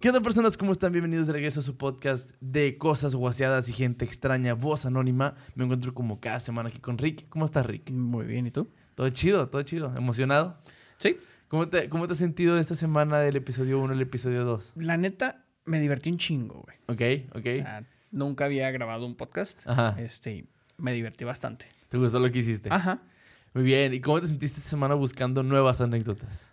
[0.00, 0.56] ¿Qué onda personas?
[0.56, 0.92] ¿Cómo están?
[0.92, 5.34] Bienvenidos de regreso a su podcast de cosas guaseadas y gente extraña, voz anónima.
[5.56, 7.28] Me encuentro como cada semana aquí con Rick.
[7.28, 7.90] ¿Cómo estás, Rick?
[7.90, 8.70] Muy bien, ¿y tú?
[8.94, 9.92] Todo chido, todo chido.
[9.96, 10.56] ¿Emocionado?
[10.98, 11.16] Sí.
[11.48, 14.74] ¿Cómo te, cómo te has sentido esta semana del episodio 1 al episodio 2?
[14.76, 16.76] La neta, me divertí un chingo, güey.
[16.86, 17.46] Ok, ok.
[17.46, 19.66] O sea, nunca había grabado un podcast.
[19.66, 19.96] Ajá.
[19.98, 20.46] Este,
[20.76, 21.66] me divertí bastante.
[21.88, 22.68] ¿Te gustó lo que hiciste?
[22.70, 23.02] Ajá.
[23.52, 23.92] Muy bien.
[23.92, 26.52] ¿Y cómo te sentiste esta semana buscando nuevas anécdotas?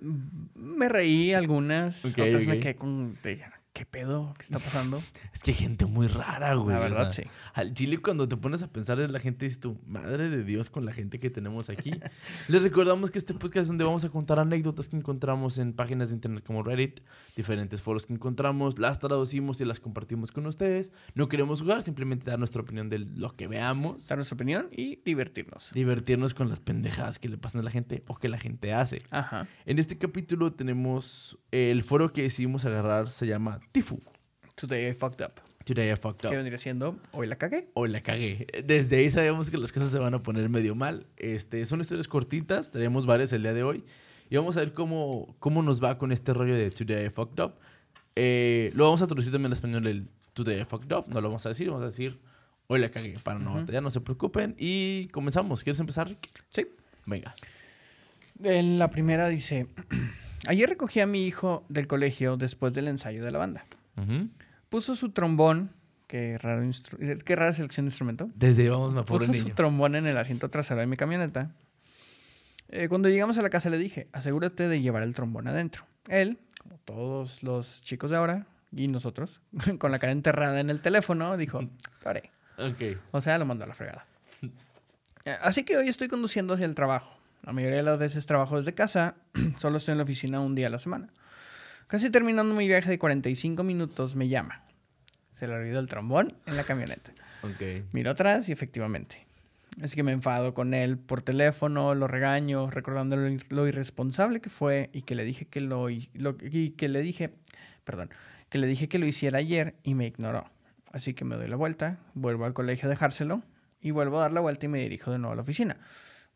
[0.00, 3.16] Me reí algunas, Ok, otras me quedé con...
[3.22, 3.42] de,
[3.78, 4.34] ¿Qué pedo?
[4.36, 5.00] ¿Qué está pasando?
[5.32, 6.74] Es que hay gente muy rara, güey.
[6.74, 7.30] La o verdad, sea, sí.
[7.54, 10.68] Al chile, cuando te pones a pensar en la gente, dices tú, madre de Dios
[10.68, 11.92] con la gente que tenemos aquí.
[12.48, 16.08] Les recordamos que este podcast es donde vamos a contar anécdotas que encontramos en páginas
[16.08, 17.02] de internet como Reddit,
[17.36, 20.90] diferentes foros que encontramos, las traducimos y las compartimos con ustedes.
[21.14, 24.96] No queremos jugar, simplemente dar nuestra opinión de lo que veamos, Dar nuestra opinión y
[25.04, 25.70] divertirnos.
[25.72, 29.02] divertirnos con las pendejadas que le pasan a la gente o que la gente hace.
[29.10, 29.46] Ajá.
[29.66, 34.00] En este capítulo tenemos el foro que decidimos agarrar, se llama Tifu.
[34.54, 35.40] Today I fucked up.
[35.64, 36.30] Today I fucked up.
[36.30, 36.96] ¿Qué vendría siendo?
[37.12, 37.68] Hoy la cagué.
[37.74, 38.46] Hoy la cagué.
[38.64, 41.06] Desde ahí sabemos que las cosas se van a poner medio mal.
[41.16, 43.84] Este, son historias cortitas, tenemos varias el día de hoy.
[44.30, 47.42] Y vamos a ver cómo, cómo nos va con este rollo de Today I Fucked
[47.42, 47.54] Up.
[48.16, 51.08] Eh, lo vamos a traducir también en español el Today I Fucked Up.
[51.08, 52.18] No lo vamos a decir, vamos a decir
[52.70, 53.60] Hoy la cagué para no Ujú.
[53.60, 54.54] batallar, no se preocupen.
[54.58, 55.64] Y comenzamos.
[55.64, 56.28] ¿Quieres empezar, Rick?
[56.50, 56.66] Sí.
[57.06, 57.34] Venga.
[58.42, 59.66] En la primera dice...
[60.46, 63.64] Ayer recogí a mi hijo del colegio después del ensayo de la banda.
[64.68, 65.72] Puso su trombón...
[66.06, 68.30] Qué, raro instru- qué rara selección de instrumento.
[68.34, 69.54] Desde a Puso su niño.
[69.54, 71.50] trombón en el asiento trasero de mi camioneta.
[72.70, 75.84] Eh, cuando llegamos a la casa le dije, asegúrate de llevar el trombón adentro.
[76.08, 79.42] Él, como todos los chicos de ahora, y nosotros,
[79.78, 81.70] con la cara enterrada en el teléfono, dijo, lo
[82.10, 82.30] haré.
[82.56, 82.98] Ok.
[83.10, 84.06] O sea, lo mandó a la fregada.
[85.26, 87.17] Eh, Así que hoy estoy conduciendo hacia el trabajo.
[87.42, 89.16] La mayoría de las veces trabajo desde casa,
[89.56, 91.08] solo estoy en la oficina un día a la semana.
[91.86, 94.62] Casi terminando mi viaje de 45 minutos, me llama.
[95.32, 97.12] Se le olvidó el trombón en la camioneta.
[97.42, 97.84] Ok.
[97.92, 99.26] Miro atrás y efectivamente.
[99.80, 104.40] Así que me enfado con él por teléfono, lo regaño, recordando lo, ir- lo irresponsable
[104.40, 107.32] que fue y que le dije que lo, lo- y que le dije,
[107.84, 108.10] perdón,
[108.48, 110.50] que le dije que lo hiciera ayer y me ignoró.
[110.92, 113.42] Así que me doy la vuelta, vuelvo al colegio a dejárselo
[113.80, 115.76] y vuelvo a dar la vuelta y me dirijo de nuevo a la oficina.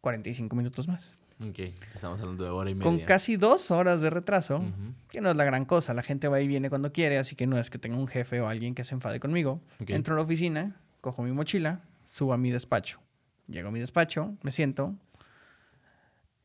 [0.02, 1.14] 45 minutos más.
[1.40, 1.60] Ok.
[1.94, 2.84] Estamos hablando de hora y media.
[2.84, 4.62] Con casi dos horas de retraso,
[5.08, 5.94] que no es la gran cosa.
[5.94, 8.40] La gente va y viene cuando quiere, así que no es que tenga un jefe
[8.40, 9.62] o alguien que se enfade conmigo.
[9.80, 9.90] Ok.
[9.90, 13.00] Entro a la oficina, cojo mi mochila, subo a mi despacho.
[13.48, 14.94] Llego a mi despacho, me siento,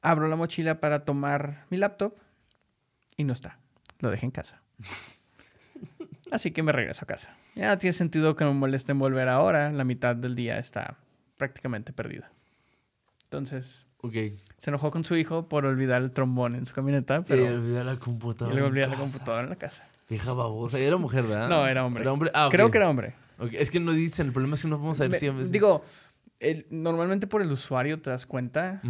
[0.01, 2.15] abro la mochila para tomar mi laptop
[3.17, 3.59] y no está.
[3.99, 4.61] Lo dejé en casa.
[6.31, 7.35] Así que me regreso a casa.
[7.55, 9.71] Ya no tiene sentido que me moleste en volver ahora.
[9.71, 10.97] La mitad del día está
[11.37, 12.31] prácticamente perdida.
[13.29, 14.13] Entonces, Ok.
[14.57, 17.83] se enojó con su hijo por olvidar el trombón en su camioneta, Pero pero olvidé
[17.83, 18.55] la y computadora.
[18.55, 19.83] le en olvidé la computadora en la casa.
[20.09, 20.79] Vieja babosa.
[20.79, 21.49] Y era mujer, ¿verdad?
[21.49, 22.03] No, era hombre.
[22.03, 22.31] Era hombre.
[22.33, 22.51] Ah, ok.
[22.53, 23.15] Creo que era hombre.
[23.39, 25.29] Ok, Es que no dicen, el problema es que no vamos a ver Me- si
[25.29, 25.83] veces- Digo,
[26.39, 28.81] el- normalmente por el usuario te das cuenta.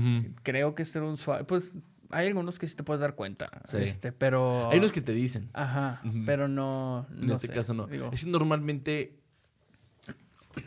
[0.43, 1.47] Creo que este era un usuario.
[1.47, 1.73] Pues
[2.11, 3.49] hay algunos que sí te puedes dar cuenta.
[3.65, 3.77] Sí.
[3.77, 4.69] Este, pero.
[4.71, 5.49] Hay unos que te dicen.
[5.53, 7.07] Ajá, pero no.
[7.19, 7.87] En este sé, caso no.
[7.87, 9.17] digo, Es normalmente.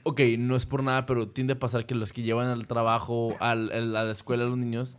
[0.02, 3.36] Ok, no es por nada, pero tiende a pasar que los que llevan al trabajo,
[3.40, 4.98] al, a la escuela a los niños,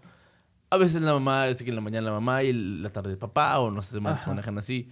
[0.69, 3.18] a veces la mamá, es que en la mañana la mamá y la tarde el
[3.18, 4.90] papá, o no sé, se manejan así.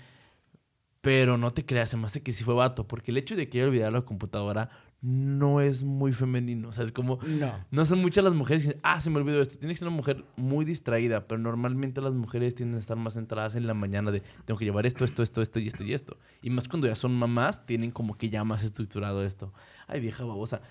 [1.01, 3.47] Pero no te creas, se me hace que sí fue vato, porque el hecho de
[3.47, 4.69] que haya olvidado la computadora
[5.01, 6.69] no es muy femenino.
[6.69, 7.19] O sea, es como.
[7.25, 7.53] No.
[7.71, 9.57] No son muchas las mujeres que dicen, ah, se me olvidó esto.
[9.57, 13.13] Tiene que ser una mujer muy distraída, pero normalmente las mujeres tienden a estar más
[13.13, 15.93] centradas en la mañana de, tengo que llevar esto, esto, esto, esto y esto y
[15.93, 16.17] esto.
[16.41, 19.53] Y más cuando ya son mamás, tienen como que ya más estructurado esto.
[19.87, 20.61] Ay, vieja babosa.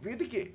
[0.00, 0.54] Fíjate que,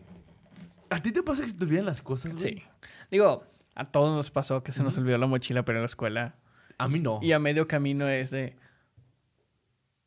[0.89, 2.55] ¿a ti te pasa que se te olvidan las cosas, güey?
[2.55, 2.63] Sí.
[3.11, 3.43] Digo,
[3.75, 6.35] a todos nos pasó que se nos olvidó la mochila para ir a la escuela.
[6.77, 7.19] A mí no.
[7.21, 8.55] Y a medio camino es de.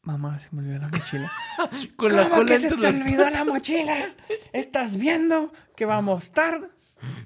[0.04, 1.32] Mamá, se me olvidó la mochila.
[1.96, 4.14] Con la ¿Cómo cola que se te los- olvidó la mochila?
[4.52, 6.68] ¿Estás viendo que vamos tarde?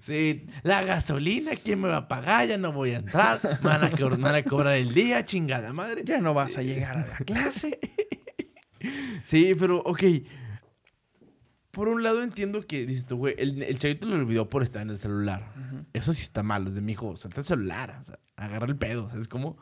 [0.00, 2.48] Sí, la gasolina, ¿quién me va a pagar?
[2.48, 3.40] Ya no voy a entrar.
[3.62, 6.02] Me van a, co- van a cobrar el día, chingada madre.
[6.04, 7.78] Ya no vas a llegar a la clase.
[9.24, 10.02] Sí, pero, ok.
[11.72, 14.82] Por un lado entiendo que, dices tú, güey, el, el chavito lo olvidó por estar
[14.82, 15.52] en el celular.
[15.92, 16.66] Eso sí está mal.
[16.68, 17.98] Es de mi hijo, suelta el celular.
[18.00, 19.08] O sea, agarra el pedo.
[19.08, 19.58] ¿Sabes cómo?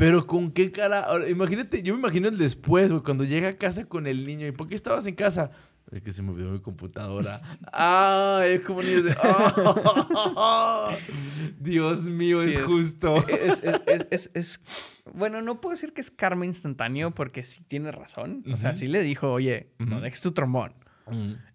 [0.00, 1.00] Pero con qué cara.
[1.04, 4.46] Ahora, imagínate, yo me imagino el después, güey, cuando llega a casa con el niño.
[4.46, 5.50] ¿Y por qué estabas en casa?
[5.92, 7.40] Es que se me olvidó mi computadora.
[7.72, 9.14] ah, es como niños de.
[9.22, 10.96] "Ah".
[11.58, 13.28] Dios mío, Sí, es, es- justo.
[13.28, 17.62] Es, es- es- es- es- Bueno, no puedo decir que es karma instantáneo porque sí
[17.64, 18.42] tiene razón.
[18.52, 20.72] O sea, sí le dijo, oye, no dejes tu trombón.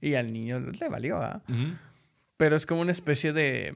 [0.01, 1.41] Y al niño le valió, ¿ah?
[2.37, 3.73] Pero es como una especie de...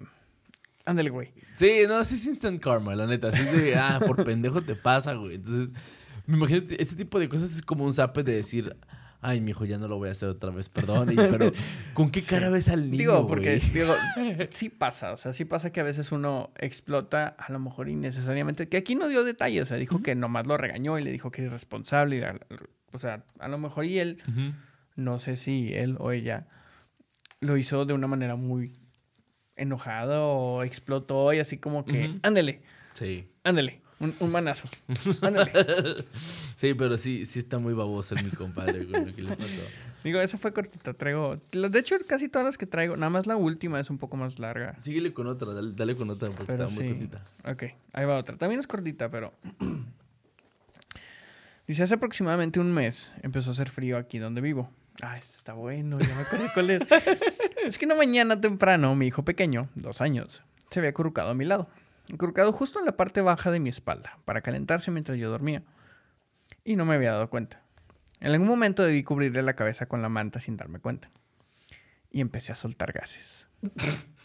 [0.89, 1.33] Ándale, güey.
[1.53, 3.31] Sí, no, sí es instant karma, la neta.
[3.31, 5.35] Sí es de, ah, por pendejo te pasa, güey.
[5.35, 5.69] Entonces,
[6.25, 8.75] me imagino este tipo de cosas es como un zape de decir,
[9.21, 11.11] ay, mijo, ya no lo voy a hacer otra vez, perdón.
[11.11, 11.51] Y- pero,
[11.93, 13.71] ¿con qué cara ves al niño, Digo, porque, güey?
[13.71, 13.93] digo,
[14.49, 18.67] sí pasa, o sea, sí pasa que a veces uno explota a lo mejor innecesariamente,
[18.69, 21.29] que aquí no dio detalles, o sea, dijo que nomás lo regañó y le dijo
[21.31, 22.21] que era irresponsable, y
[22.93, 24.53] o sea, a lo mejor y él, Ujú.
[24.95, 26.47] no sé si él o ella
[27.41, 28.79] lo hizo de una manera muy
[29.59, 32.19] enojada o explotó y así como que, Ujú.
[32.23, 32.61] ándale,
[32.93, 33.27] Sí.
[33.43, 34.67] ándale, un, un manazo,
[35.21, 35.51] ándale.
[36.57, 39.61] Sí, pero sí, sí está muy baboso el mi compadre con lo que le pasó.
[40.03, 43.35] Digo, esa fue cortita, traigo, de hecho casi todas las que traigo, nada más la
[43.35, 44.77] última es un poco más larga.
[44.81, 47.21] Síguele con otra, dale, dale con otra porque Pero está muy cortita.
[47.51, 47.63] Ok,
[47.93, 48.37] ahí va otra.
[48.37, 49.33] También es cortita, pero.
[51.67, 54.69] Dice: hace aproximadamente un mes empezó a hacer frío aquí donde vivo.
[55.01, 56.83] Ah, este está bueno, ya me acordé cuál es.
[57.69, 61.45] es que una mañana temprano, mi hijo pequeño, dos años, se había acurrucado a mi
[61.45, 61.69] lado.
[62.11, 65.63] Acurrucado justo en la parte baja de mi espalda, para calentarse mientras yo dormía.
[66.63, 67.61] Y no me había dado cuenta.
[68.19, 71.09] En algún momento debí cubrirle la cabeza con la manta sin darme cuenta.
[72.11, 73.45] Y empecé a soltar gases.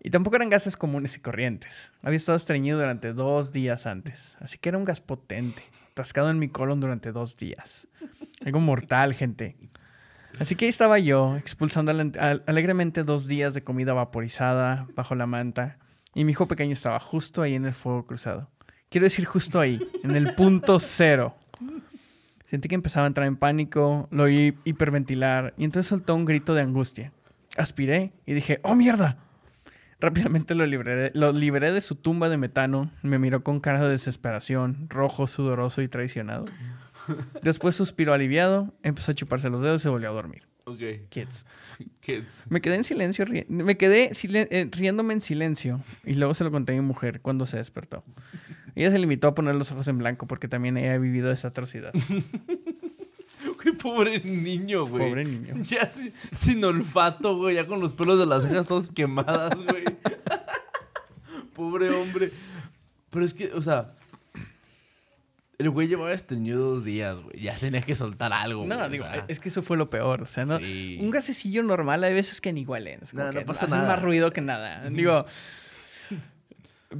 [0.00, 1.90] Y tampoco eran gases comunes y corrientes.
[2.02, 4.36] Había estado estreñido durante dos días antes.
[4.38, 5.60] Así que era un gas potente,
[5.90, 7.88] atascado en mi colon durante dos días.
[8.44, 9.56] Algo mortal, gente.
[10.38, 15.14] Así que ahí estaba yo, expulsando ale- al- alegremente dos días de comida vaporizada bajo
[15.14, 15.78] la manta.
[16.14, 18.50] Y mi hijo pequeño estaba justo ahí en el fuego cruzado.
[18.90, 21.34] Quiero decir justo ahí, en el punto cero.
[22.46, 26.54] Sentí que empezaba a entrar en pánico, lo oí hiperventilar y entonces soltó un grito
[26.54, 27.12] de angustia.
[27.56, 29.18] Aspiré y dije, ¡oh mierda!
[30.00, 32.90] Rápidamente lo liberé, lo liberé de su tumba de metano.
[33.02, 36.44] Me miró con cara de desesperación, rojo, sudoroso y traicionado.
[37.42, 40.42] Después suspiró aliviado, empezó a chuparse los dedos y se volvió a dormir.
[40.64, 40.80] Ok.
[41.08, 41.46] Kids.
[42.00, 42.46] Kids.
[42.50, 46.44] Me quedé en silencio, ri- me quedé silen- eh, riéndome en silencio y luego se
[46.44, 48.04] lo conté a mi mujer cuando se despertó.
[48.74, 51.48] Ella se limitó a poner los ojos en blanco porque también ella ha vivido esa
[51.48, 51.92] atrocidad.
[53.62, 55.08] Güey, pobre niño, güey.
[55.08, 55.54] Pobre niño.
[55.64, 57.54] Ya sin, sin olfato, güey.
[57.56, 59.84] Ya con los pelos de las cejas todos quemadas, güey.
[61.54, 62.30] pobre hombre.
[63.10, 63.86] Pero es que, o sea...
[65.58, 67.40] El güey llevaba estreñido dos días, güey.
[67.40, 69.24] Ya tenía que soltar algo, No, güey, o digo, sea.
[69.26, 70.22] es que eso fue lo peor.
[70.22, 70.98] O sea, no, Sí.
[71.00, 73.00] un gasecillo normal hay veces que ni huelen.
[73.02, 73.88] es como No, pasa hacen nada.
[73.96, 74.88] más ruido que nada.
[74.88, 75.26] Digo,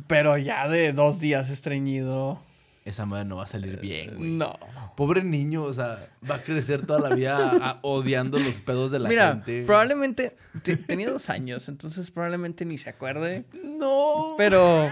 [0.06, 2.40] pero ya de dos días estreñido.
[2.84, 4.30] Esa madre no va a salir bien, güey.
[4.30, 4.58] No.
[4.96, 8.98] Pobre niño, o sea, va a crecer toda la vida a- odiando los pedos de
[8.98, 9.62] la Mira, gente.
[9.64, 13.44] probablemente te- tenía dos años, entonces probablemente ni se acuerde.
[13.62, 14.34] No.
[14.38, 14.88] Pero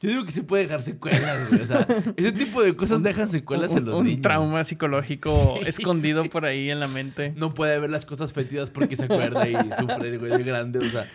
[0.00, 1.60] Yo digo que sí puede dejar secuelas, güey.
[1.60, 1.86] O sea,
[2.16, 4.22] ese tipo de cosas dejan secuelas un, en los un niños.
[4.22, 5.68] trauma psicológico Sí.
[5.68, 7.34] escondido por ahí en la mente.
[7.36, 10.78] No puede ver las cosas fétidas porque se acuerda y sufre, güey, de grande.
[10.78, 11.06] O sea,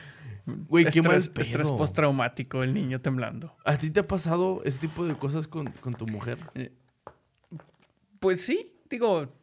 [0.46, 1.42] güey, qué mal pedo.
[1.42, 3.56] estrés postraumático, el niño temblando.
[3.66, 6.38] ¿A ti te ha pasado ese tipo de cosas con, con tu mujer?
[8.20, 9.34] Pues sí, digo,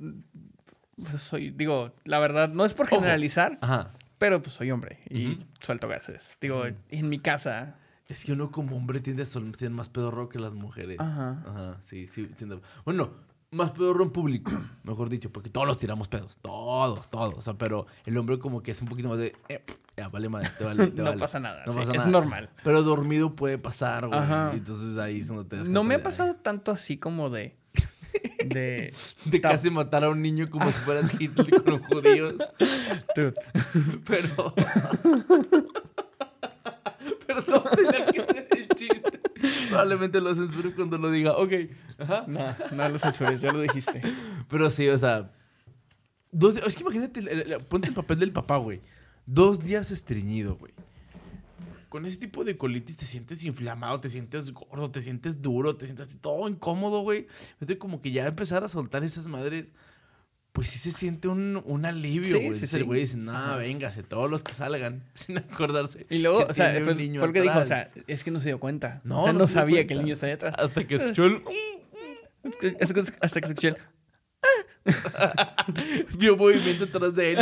[0.97, 2.97] pues soy, digo, la verdad, no es por Ojo.
[2.97, 3.91] generalizar, Ajá.
[4.19, 5.38] pero pues soy hombre y Ujú.
[5.61, 6.37] suelto gases.
[6.41, 7.77] Digo, en mi casa.
[8.12, 10.99] Es que uno como hombre tiende a tener más pedorro que las mujeres.
[11.00, 11.43] Ajá.
[11.47, 12.26] Ajá, sí, sí.
[12.37, 13.11] tiende- Bueno,
[13.50, 14.53] más pedorro en público,
[14.85, 16.38] mejor dicho, porque todos los tiramos pedos.
[16.43, 17.35] Todos, todos.
[17.35, 19.35] O sea, pero el hombre como que es un poquito más de...
[19.49, 19.64] eh,
[19.97, 21.19] ya, vale madre, te vale, te no vale.
[21.20, 21.62] pasa nada.
[21.67, 22.11] No sí, pasa es nada.
[22.11, 22.50] normal.
[22.62, 24.19] Pero dormido puede pasar, güey.
[24.20, 24.50] Ajá.
[24.53, 27.56] Entonces ahí es donde te das No me ha de, pasado tanto así como de.
[28.45, 28.92] De.
[29.26, 32.35] De casi matar a un niño como si fueras Hitler con los judíos.
[33.16, 33.33] Dude,
[34.04, 34.54] Pero.
[37.35, 39.21] Perdón, tenía que hacer el chiste.
[39.69, 41.37] Probablemente lo censuro cuando lo diga.
[41.37, 41.53] Ok.
[41.99, 42.25] Ajá.
[42.27, 44.03] No, no lo censures, ya lo dijiste.
[44.49, 45.33] Pero sí, o sea.
[46.31, 48.81] Dos, es que imagínate, ponte el papel del papá, güey.
[49.27, 50.73] Dos días estreñido, güey.
[51.89, 55.85] Con ese tipo de colitis te sientes inflamado, te sientes gordo, te sientes duro, te
[55.85, 57.27] sientes todo incómodo, güey.
[57.55, 59.67] Entonces, como que ya empezar a soltar esas madres,
[60.52, 62.59] pues sí se siente un, un alivio, Sí, güey.
[62.59, 66.06] sí, el güey dice, no, véngase, todos los que salgan, sin acordarse.
[66.11, 68.38] Y luego, o sea, fue, niño fue lo que dijo, o sea, es que no
[68.40, 69.00] se dio cuenta.
[69.04, 70.54] No, o sea, no no, se dio sabía que el niño estaba atrás.
[70.59, 71.42] Hasta que escuchó el...
[73.21, 73.76] Hasta que escuché el.
[76.18, 77.38] Vio movimiento atrás de él.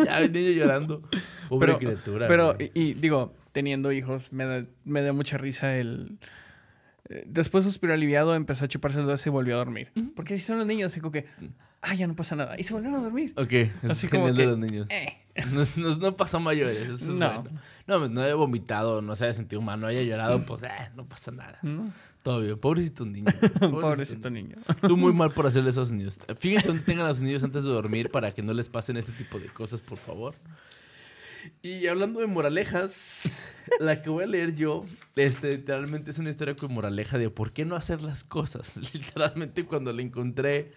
[0.00, 1.02] y- ya el niño llorando.
[1.48, 2.28] Pobre Pero- criatura.
[2.28, 6.18] Pero, y, y digo, teniendo hijos, me da, me da mucha risa el.
[7.26, 9.90] Después suspiró aliviado, empezó a chuparse el dedo y volvió a dormir.
[10.14, 11.26] Porque si son los niños, así como que,
[11.82, 12.56] ah, ya no pasa nada.
[12.58, 13.32] Y se volvieron a dormir.
[13.36, 14.86] Ok, eso Así es genial que, de los niños.
[14.90, 15.18] Eh.
[15.50, 16.76] No, no, no pasó mayores.
[16.76, 17.42] Eso es No.
[17.42, 17.60] bueno.
[17.86, 20.68] No, pues, no haya vomitado, no se haya sentido mal, no haya llorado, pues eh,
[20.94, 21.58] no pasa nada.
[21.62, 21.90] ¿no?
[22.22, 22.58] Todo bien.
[22.58, 23.24] Pobrecito niño.
[23.60, 24.56] Pobrecito niño.
[24.86, 26.18] Tú muy mal por hacerle esos niños.
[26.38, 29.12] Fíjense dónde tengan a sus niños antes de dormir para que no les pasen este
[29.12, 30.34] tipo de cosas, por favor.
[31.62, 33.48] Y hablando de moralejas,
[33.80, 34.84] la que voy a leer yo,
[35.16, 38.76] este, literalmente es una historia con moraleja de por qué no hacer las cosas.
[38.94, 40.72] Literalmente cuando la encontré,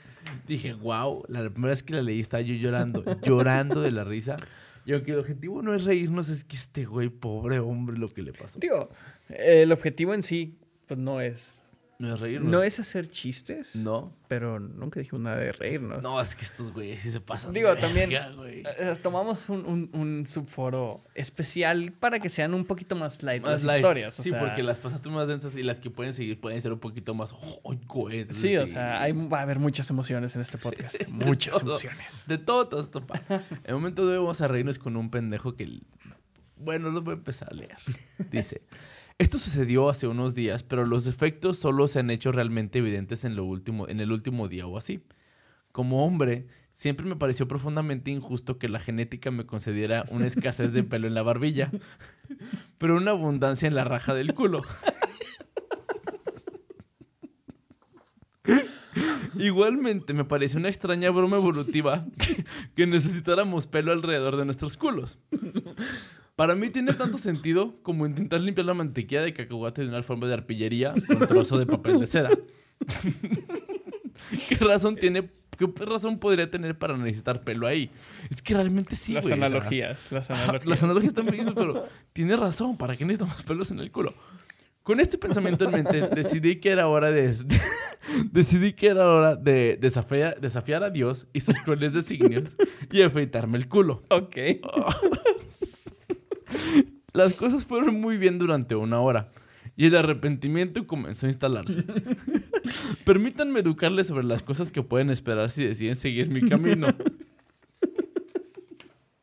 [0.48, 4.38] dije, wow, la primera vez que la leí estaba yo llorando, llorando de la risa.
[4.86, 8.22] Y aunque el objetivo no es reírnos, es que este güey, pobre hombre, lo que
[8.22, 8.60] le pasó.
[8.60, 8.89] Digo,
[9.29, 11.62] el objetivo en sí, pues no es.
[11.98, 12.52] No es reírnos.
[12.52, 13.75] No es hacer chistes.
[13.75, 14.14] No.
[14.28, 16.04] Pero nunca dijimos nada de reírnos.
[16.04, 17.54] No, es que estos güeyes sí se pasan.
[17.54, 18.64] Digo, de también verga, güey.
[18.66, 23.52] eh, tomamos un, un- un subforo especial para que sean un poquito más light Más
[23.52, 23.78] las light.
[23.80, 24.20] historias.
[24.20, 26.74] o Sí, sea, porque las pasaste más densas y las que pueden seguir pueden ser
[26.74, 27.34] un poquito más.
[27.64, 28.28] ¡Oh, güey!
[28.28, 30.96] Sí, o sea, hay, va a haber muchas emociones en este podcast.
[31.08, 31.72] Muchas todo.
[31.72, 32.25] emociones.
[32.28, 33.06] De todo, todo esto.
[33.30, 35.80] En el momento de hoy vamos a reírnos con un pendejo que.
[36.58, 37.78] Bueno, lo voy a empezar a leer.
[38.32, 38.62] Dice:
[39.17, 43.38] Esto sucedió hace unos días, pero los efectos solo se han hecho realmente evidentes en,
[43.38, 45.05] lo último, en el último día o así.
[45.72, 50.84] Como hombre, siempre me pareció profundamente injusto que la genética me concediera una escasez de
[50.84, 51.72] pelo en la barbilla,
[52.77, 54.63] pero una abundancia en la raja del culo.
[59.39, 62.45] Igualmente, me pareció una extraña broma evolutiva que,
[62.75, 65.19] que necesitáramos pelo alrededor de nuestros culos.
[66.36, 70.27] Para mí tiene tanto sentido como intentar limpiar la mantequilla de cacahuate de una forma
[70.27, 72.30] de arpillería con un trozo de papel de seda.
[74.50, 75.30] ¿Qué razón tiene?
[75.58, 77.89] ¿Qué razón podría tener para necesitar pelo ahí?
[78.30, 80.12] Es que realmente sí, las güey, o sea, analogías.
[80.12, 80.65] las analogías.
[80.68, 82.75] Las analogías están bien, pero tiene razón.
[82.77, 84.13] ¿Para qué necesitamos pelos en el culo?
[84.84, 87.62] Con este pensamiento en mente, decidí que era hora de, de-
[88.32, 92.56] decidí que era hora de desafiar, desafiar a Dios y sus crueles designios
[92.92, 94.04] y afeitarme el culo.
[94.10, 94.36] Ok.
[97.14, 99.30] Las cosas fueron muy bien durante una hora
[99.78, 101.84] y el arrepentimiento comenzó a instalarse.
[103.06, 106.88] Permítanme educarles sobre las cosas que pueden esperar si deciden seguir mi camino.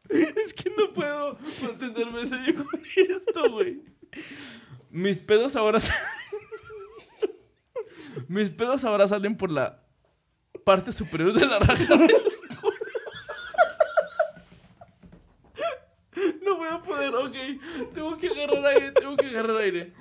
[0.09, 3.83] es que no puedo mantenerme serio con esto, güey.
[4.91, 5.95] Mis pedos ahora sa-
[8.29, 9.83] Mis pedos ahora salen por la
[10.65, 12.11] parte superior de la raja del
[16.45, 17.93] No voy a poder, ok.
[17.95, 19.93] Tengo que agarrar aire, tengo que agarrar aire.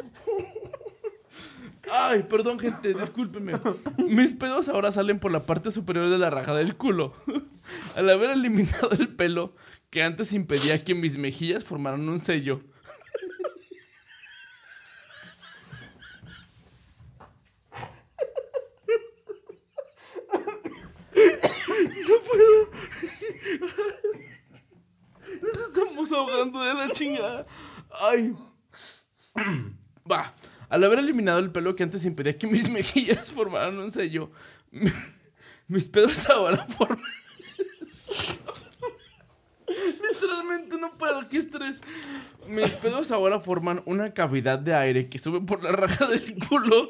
[1.92, 3.54] Ay, perdón, gente, discúlpeme.
[3.98, 7.13] Mis pedos ahora salen por la parte superior de la raja del culo.
[7.96, 9.56] Al haber eliminado el pelo
[9.90, 12.62] que antes impedía que mis mejillas formaran un sello.
[26.00, 27.46] Nos estamos ahogando de la chingada.
[28.01, 28.36] Ay.
[30.10, 30.34] Va.
[30.70, 34.32] Al haber eliminado el pelo que antes impedía que mis mejillas formaran un sello,
[35.68, 37.12] mis pedos ahora forman.
[39.68, 41.82] Literalmente no puedo, qué estrés.
[42.48, 46.89] Mis pedos ahora forman una cavidad de aire que sube por la raja del culo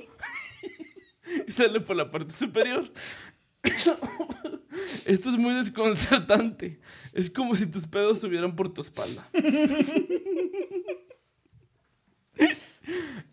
[1.47, 2.91] y sale por la parte superior.
[5.05, 6.79] Esto es muy desconcertante.
[7.13, 9.27] Es como si tus pedos subieran por tu espalda.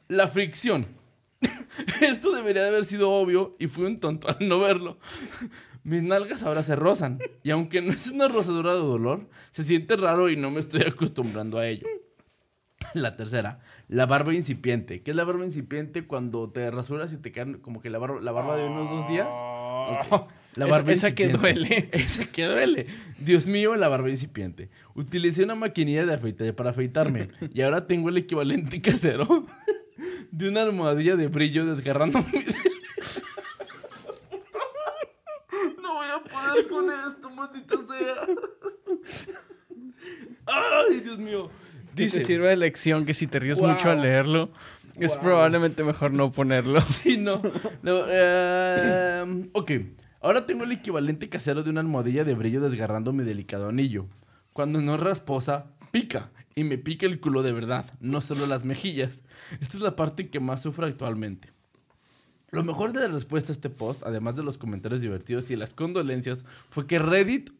[0.08, 0.86] La fricción.
[2.00, 4.98] Esto debería de haber sido obvio y fui un tonto al no verlo.
[5.84, 9.96] Mis nalgas ahora se rozan y aunque no es una rozadura de dolor, se siente
[9.96, 11.86] raro y no me estoy acostumbrando a ello.
[12.94, 15.02] La tercera, la barba incipiente.
[15.02, 16.06] ¿Qué es la barba incipiente?
[16.06, 19.08] Cuando te rasuras y te quedan como que la barba, la barba de unos dos
[19.08, 19.28] días.
[20.10, 20.30] Ok.
[20.58, 21.88] La barba esa que duele.
[21.92, 22.86] Esa que duele.
[23.20, 24.70] Dios mío, la barba incipiente.
[24.94, 29.46] Utilicé una maquinilla de afeitar para afeitarme y ahora tengo el equivalente casero
[30.30, 32.44] de una almohadilla de brillo desgarrando mi...
[35.82, 38.14] No voy a poder con esto, maldita sea.
[40.46, 41.50] Ay, Dios mío.
[41.94, 43.70] Dice, Dice, sirve de lección que si te ríes Wow.
[43.70, 44.50] mucho al leerlo,
[44.98, 45.22] es Wow.
[45.22, 46.80] probablemente mejor no ponerlo.
[46.80, 47.42] Sí, no.
[47.82, 49.70] No, eh, ok.
[50.20, 54.06] Ahora tengo el equivalente casero de una almohadilla de brillo desgarrando mi delicado anillo.
[54.52, 56.30] Cuando no rasposa, pica.
[56.56, 59.22] Y me pica el culo de verdad, no solo las mejillas.
[59.60, 61.52] Esta es la parte que más sufro actualmente.
[62.50, 65.72] Lo mejor de la respuesta a este post, además de los comentarios divertidos y las
[65.72, 67.50] condolencias, fue que Reddit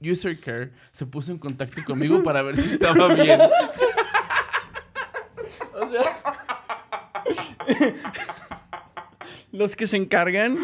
[0.00, 3.40] User Care se puso en contacto conmigo para ver si estaba bien.
[5.74, 6.18] o sea,
[9.58, 10.56] Los que se encargan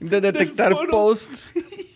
[0.00, 1.52] de detectar posts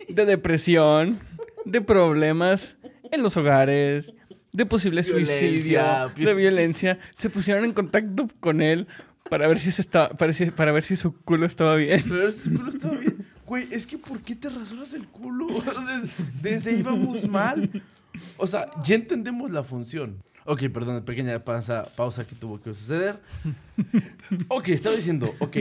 [0.09, 1.19] de depresión,
[1.65, 2.77] de problemas
[3.11, 4.13] en los hogares,
[4.53, 8.87] de posible Violencia, suicidio, de violencia, se pusieron en contacto con él
[9.31, 12.03] para ver si se estaba, para, si- para ver si su culo estaba bien.
[12.09, 13.27] Pero su culo estaba bien.
[13.47, 15.47] Güey, es que ¿por qué te rasuras el culo?
[16.43, 17.71] Desde ahí vamos mal.
[18.37, 20.23] O sea, ya entendemos la función.
[20.45, 23.19] Ok, perdón, pequeña pausa, pausa que tuvo que suceder.
[24.49, 25.57] Ok, estaba diciendo, ok.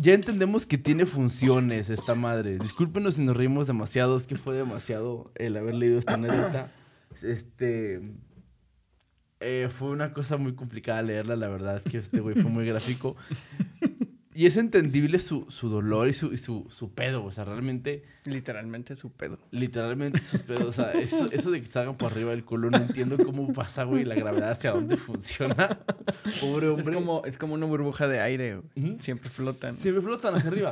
[0.00, 2.56] Ya entendemos que tiene funciones esta madre.
[2.58, 6.70] Discúlpenos si nos reímos demasiado, es que fue demasiado el haber leído esta anécdota.
[7.22, 8.00] Este.
[9.40, 12.64] eh, fue una cosa muy complicada leerla, la verdad es que este güey fue muy
[12.64, 13.14] gráfico.
[14.40, 18.04] Y es entendible su, su dolor y, su, y su, su pedo, o sea, realmente,
[18.24, 19.38] Literalmente su pedo.
[19.50, 22.78] literalmente sus pedos, o sea, eso, eso de que salgan por arriba del culo, no
[22.78, 25.80] entiendo cómo pasa, güey, la gravedad hacia dónde funciona.
[26.40, 26.84] Pobre hombre.
[26.86, 28.62] Es como, es como una burbuja de aire.
[28.74, 28.96] güey.
[28.98, 29.74] Siempre flotan.
[29.74, 30.70] Siempre flotan hacia arriba.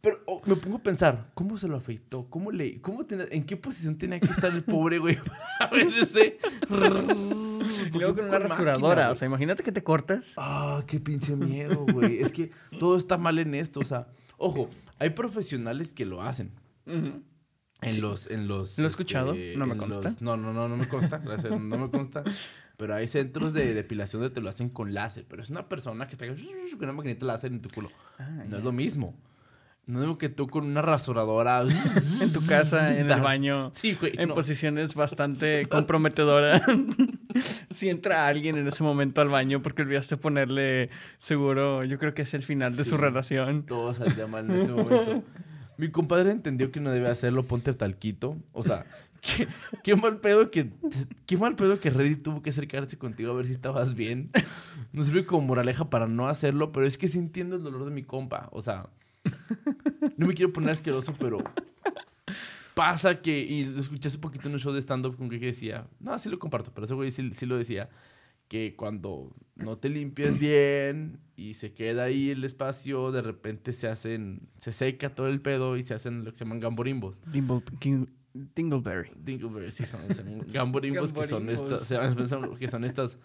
[0.00, 2.30] Pero oh, me pongo a pensar, ¿cómo se lo afeitó?
[2.30, 5.18] ¿Cómo le, cómo tenía- ¿En qué posición tenía que estar el pobre güey
[5.58, 6.38] para ver ese?
[7.92, 9.10] Y luego con una rasuradora.
[9.10, 10.34] o sea, imagínate que te cortas.
[10.36, 12.18] Ah, qué pinche miedo, güey.
[12.18, 13.80] Es que todo está mal en esto.
[13.80, 16.52] O sea, ojo, hay profesionales que lo hacen.
[17.82, 18.78] En los, en los.
[18.78, 20.08] Lo he escuchado, no me consta.
[20.10, 21.18] los- no, no, no, no me consta.
[21.18, 22.24] gracias, no me consta.
[22.78, 25.24] Pero hay centros de depilación donde te lo hacen con láser.
[25.28, 26.36] Pero es una persona que está con
[26.82, 27.90] una maquinita láser en tu culo.
[28.18, 28.58] Ah, no ya.
[28.58, 29.14] es lo mismo.
[29.86, 31.62] No digo que tú con una rasuradora.
[32.22, 33.70] En tu casa, en el baño.
[33.74, 34.12] Sí, güey.
[34.18, 34.34] En no.
[34.34, 36.62] posiciones bastante comprometedoras.
[37.70, 42.22] si entra alguien en ese momento al baño porque olvidaste ponerle seguro, yo creo que
[42.22, 43.64] es el final de su relación.
[43.64, 45.24] Todo saldría mal en ese momento.
[45.78, 48.36] Mi compadre entendió que no debe hacerlo, ponte talquito.
[48.52, 48.84] O sea,
[49.20, 49.46] qué,
[49.82, 50.70] qué mal pedo que.
[51.26, 54.30] Qué mal pedo que Reddit tuvo que acercarse contigo a ver si estabas bien.
[54.92, 57.90] No sirve como moraleja para no hacerlo, pero es que sí entiendo el dolor de
[57.90, 58.48] mi compa.
[58.52, 58.88] O sea,
[60.16, 61.38] no me quiero poner asqueroso, pero.
[62.76, 65.88] Pasa que, y lo escuché hace poquito en un show de stand-up con que decía,
[65.98, 67.88] no, sí lo comparto, pero ese güey sí, sí lo decía,
[68.48, 73.88] que cuando no te limpias bien y se queda ahí el espacio, de repente se
[73.88, 77.22] hacen, se seca todo el pedo y se hacen lo que se llaman gamborimbos.
[77.80, 78.06] King-
[78.54, 79.10] Dingleberry.
[79.16, 81.88] Dingleberry, sí, son, son gamborimbos que son estas,
[82.58, 83.18] que son estas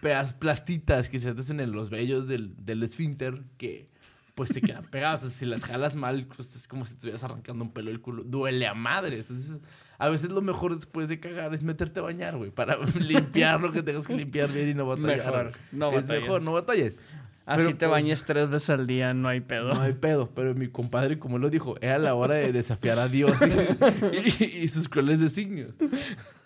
[0.00, 3.90] peas- plastitas que se hacen en los vellos del, del esfínter que
[4.34, 5.30] pues se quedan pegadas.
[5.32, 8.22] Si las jalas mal, pues es como si estuvieras arrancando un pelo del culo.
[8.24, 9.16] Duele a madre.
[9.16, 9.60] Entonces,
[9.98, 13.70] a veces lo mejor después de cagar es meterte a bañar, güey, para limpiar lo
[13.70, 15.16] que tengas que limpiar bien y no batallar.
[15.16, 16.98] Mejor, no es mejor, no batalles.
[17.44, 19.74] Así Pero, te pues, bañes tres veces al día, no hay pedo.
[19.74, 23.08] No hay pedo, pero mi compadre, como lo dijo, era la hora de desafiar a
[23.08, 23.32] Dios
[24.40, 25.76] y, y sus crueles designios.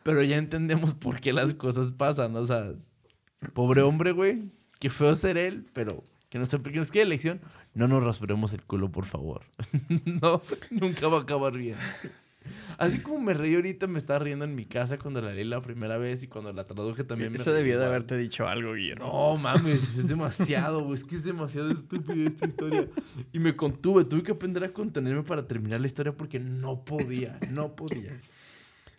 [0.03, 2.41] Pero ya entendemos por qué las cosas pasan, ¿no?
[2.41, 2.73] o sea,
[3.53, 4.45] pobre hombre, güey,
[4.79, 7.41] qué feo ser él, pero que nos, que nos quede lección,
[7.77, 9.43] no nos rasuremos el culo, por favor.
[10.23, 11.77] no, nunca va a acabar bien.
[12.79, 15.61] Así como me reí ahorita, me estaba riendo en mi casa cuando la leí la
[15.61, 18.75] primera vez y cuando la traduje también me Eso reí debió de haberte dicho algo,
[18.75, 19.05] Guillermo.
[19.07, 20.95] No mames, es demasiado, güey.
[20.97, 22.89] Es que es demasiado estúpida esta historia.
[23.33, 27.39] Y me contuve, tuve que aprender a contenerme para terminar la historia porque no podía,
[27.51, 28.21] no podía.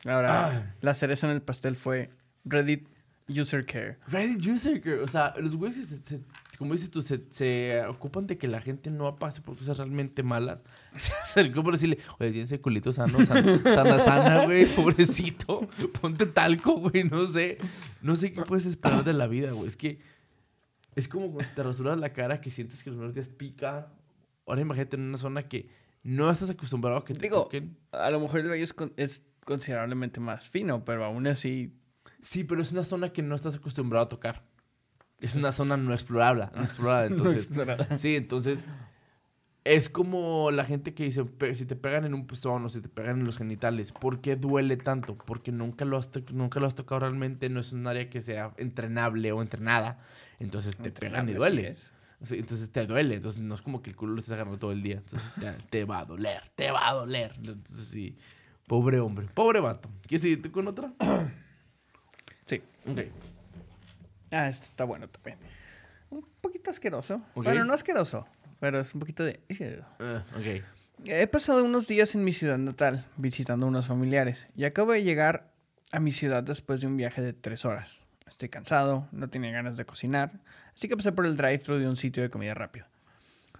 [0.05, 0.75] Ahora, Ah.
[0.81, 2.09] la cereza en el pastel fue
[2.43, 2.87] Reddit
[3.29, 3.97] User Care.
[4.07, 6.21] Reddit user, que, o sea, los güeyes, se- se-
[6.57, 10.23] como dices tú, se, se ocupan de que la gente no pase por cosas realmente
[10.23, 10.65] malas.
[10.95, 15.67] Se acercó por decirle, oye, tienes el culito sano, sana, sana, sana, güey, pobrecito.
[16.01, 17.57] Ponte talco, güey, no sé.
[18.01, 19.67] No sé qué puedes esperar de la vida, güey.
[19.67, 19.99] Es que
[20.95, 23.91] es como cuando te rasuras la cara que sientes que los primeros días pica.
[24.47, 25.69] Ahora imagínate en una zona que
[26.01, 27.77] no estás acostumbrado a que te Digo, toquen.
[27.91, 31.75] A lo mejor el vello es, con- es considerablemente más fino, pero aún así
[32.21, 34.43] Sí, pero es una zona que no estás acostumbrado a tocar.
[35.21, 37.43] Es una zona no explorable, no explorada, entonces.
[37.43, 37.97] explorada.
[37.97, 38.65] Sí, entonces
[39.63, 42.79] es como la gente que dice, "Pe- si te pegan en un pezón o si
[42.81, 45.17] te pegan en los genitales, ¿por qué duele tanto?
[45.17, 48.53] Porque nunca lo has, nunca lo has tocado realmente, no es un área que sea
[48.57, 49.99] entrenable o entrenada,
[50.39, 51.61] entonces te pegan y duele.
[51.61, 51.91] sí es.
[52.29, 54.71] Sí, entonces te duele, entonces no es como que el culo lo estés agarrando todo
[54.71, 57.33] el día, entonces te, te va a doler, te va a doler.
[57.37, 58.17] Entonces sí,
[58.67, 59.89] pobre hombre, pobre vato.
[60.07, 60.93] ¿Quieres seguirte con otra?
[62.47, 62.61] Sí.
[62.87, 62.99] Ok.
[64.31, 65.37] Ah, esto está bueno también.
[66.09, 67.21] Un poquito asqueroso.
[67.35, 68.27] Bueno, no asqueroso,
[68.59, 69.39] pero es un poquito de...
[69.99, 70.63] Ah, ok.
[71.05, 75.03] He pasado unos días en mi ciudad natal, visitando a unos familiares, y acabo de
[75.03, 75.51] llegar
[75.91, 78.03] a mi ciudad después de un viaje de tres horas.
[78.27, 80.31] Estoy cansado, no tenía ganas de cocinar,
[80.75, 82.89] así que pasé por el drive-thru de un sitio de comida rápida.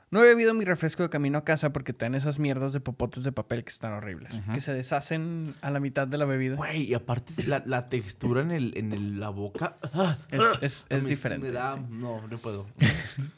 [0.10, 2.80] No había bebido mi refresco de camino a casa porque te dan esas mierdas de
[2.80, 6.56] popotes de papel que están horribles, que se deshacen a la mitad de la bebida.
[6.56, 9.76] Güey, y aparte la, la textura en, el, en el- la boca.
[9.94, 11.48] ah, Es, es- a es sí diferente.
[11.48, 11.82] me da- sí.
[11.90, 12.66] No, no puedo.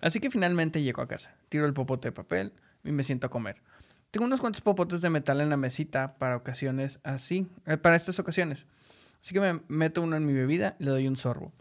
[0.02, 1.34] Así que finalmente llego a casa.
[1.50, 2.54] Tiro el popote de papel
[2.84, 3.56] y me siento a comer.
[4.12, 8.20] Tengo unos cuantos popotes de metal en la mesita para ocasiones así, eh, para estas
[8.20, 8.68] ocasiones.
[9.22, 11.52] Así que me meto uno en mi bebida y le doy un sorbo.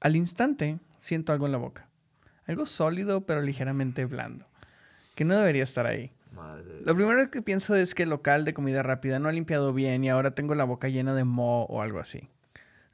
[0.00, 1.88] Al instante siento algo en la boca.
[2.46, 4.46] Algo sólido pero ligeramente blando.
[5.14, 6.12] Que no debería estar ahí.
[6.32, 6.80] Madre.
[6.84, 10.02] Lo primero que pienso es que el local de comida rápida no ha limpiado bien
[10.02, 12.28] y ahora tengo la boca llena de moho o algo así.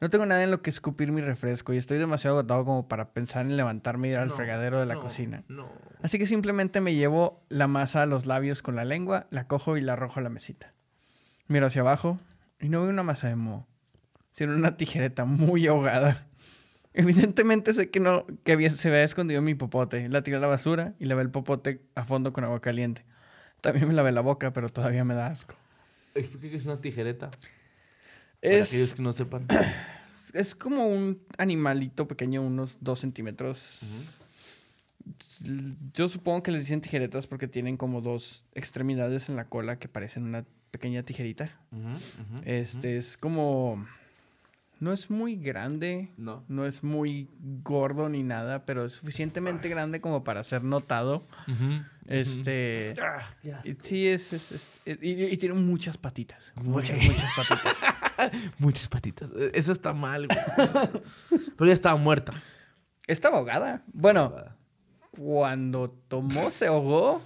[0.00, 3.10] No tengo nada en lo que escupir mi refresco y estoy demasiado agotado como para
[3.10, 5.42] pensar en levantarme y ir al No, fregadero de la no, cocina.
[5.48, 5.68] No.
[6.02, 9.76] Así que simplemente me llevo la masa a los labios con la lengua, la cojo
[9.76, 10.72] y la arrojo a la mesita.
[11.48, 12.18] Miro hacia abajo
[12.60, 13.66] y no veo una masa de moho,
[14.32, 16.26] sino una tijereta muy ahogada.
[16.92, 20.08] Evidentemente sé que no, que había- se había escondido mi popote.
[20.08, 23.04] La tiré a la basura y lavé el popote a fondo con agua caliente.
[23.60, 25.54] También me lavé la boca, pero todavía me da asco.
[26.14, 27.30] Explica que es una tijereta.
[27.30, 29.46] Para aquellos que no sepan.
[30.32, 33.80] es como un animalito pequeño, unos dos centímetros.
[35.94, 39.88] Yo supongo que les dicen tijeretas porque tienen como dos extremidades en la cola que
[39.88, 41.58] parecen una pequeña tijerita.
[42.44, 43.86] Este es como.
[44.80, 46.12] No es muy grande.
[46.16, 46.42] No.
[46.48, 47.28] no es muy
[47.62, 51.26] gordo ni nada, pero es suficientemente grande como para ser notado.
[52.06, 52.94] Este.
[53.62, 54.32] Y Sí, es.
[54.32, 54.52] es-
[54.86, 56.52] es- y, y tiene muchas patitas.
[56.56, 57.76] Muchas, muchas patitas.
[58.58, 59.30] Muchas patitas.
[59.54, 60.38] Esa está mal, güey.
[61.56, 62.34] Pero ya estaba muerta.
[63.06, 63.82] Estaba ahogada.
[63.92, 64.34] Bueno,
[65.10, 67.22] cuando tomó, se ahogó.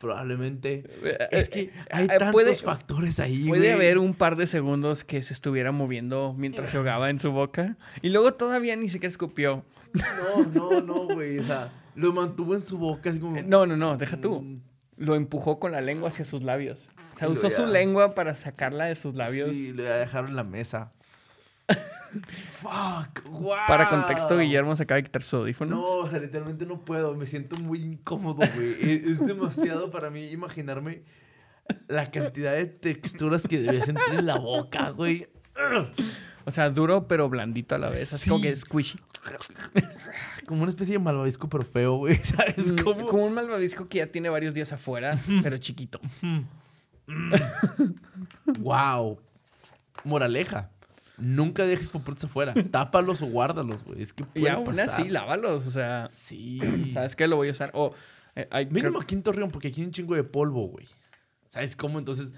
[0.00, 0.84] Probablemente.
[1.02, 3.72] Eh, Es eh, que hay eh, tantos puede- factores ahí, Puede güey.
[3.72, 7.76] haber un par de segundos que se estuviera moviendo mientras se ahogaba en su boca.
[8.02, 9.64] Y luego todavía ni siquiera escupió.
[9.94, 11.38] No, no, no, güey.
[11.38, 13.40] O sea, lo mantuvo en su boca así como...
[13.42, 14.40] No, no, no, deja tú.
[14.40, 14.60] Mm,
[14.98, 16.88] Lo empujó con la lengua hacia sus labios.
[17.14, 19.50] O sea, usó su lengua para sacarla de sus labios.
[19.52, 20.92] Sí, le dejaron en la mesa.
[21.68, 23.54] Fuck, wow.
[23.68, 25.78] Para contexto, Guillermo se acaba de quitar sus audífonos.
[25.78, 27.14] No, o sea, literalmente no puedo.
[27.14, 28.72] Me siento muy incómodo, güey.
[28.80, 31.02] Es, es demasiado para mí imaginarme
[31.86, 35.26] la cantidad de texturas que debía sentir en la boca, güey.
[36.46, 38.12] O sea, duro pero blandito a la vez.
[38.14, 38.30] Así Sí.
[38.30, 38.98] como que squishy.
[40.46, 42.16] Como una especie de malvavisco, pero feo, güey.
[42.16, 43.06] ¿Sabes Mm, cómo?
[43.06, 46.00] Como un malvavisco que ya tiene varios días afuera, pero chiquito.
[48.58, 49.20] Wow.
[50.04, 50.70] Moraleja.
[51.18, 52.54] Nunca dejes popotes afuera.
[52.70, 54.02] Tápalos o guárdalos, güey.
[54.02, 54.88] Es que puede Y aún pasar.
[54.88, 55.66] así, lávalos.
[55.66, 56.60] O sea, Sí.
[56.92, 57.26] ¿sabes qué?
[57.28, 57.70] Lo voy a usar.
[57.74, 57.92] O,
[58.36, 60.86] eh, hay- Mínimo creo- aquí en Torreón, porque aquí hay un chingo de polvo, güey.
[61.48, 61.98] ¿Sabes cómo?
[61.98, 62.32] Entonces,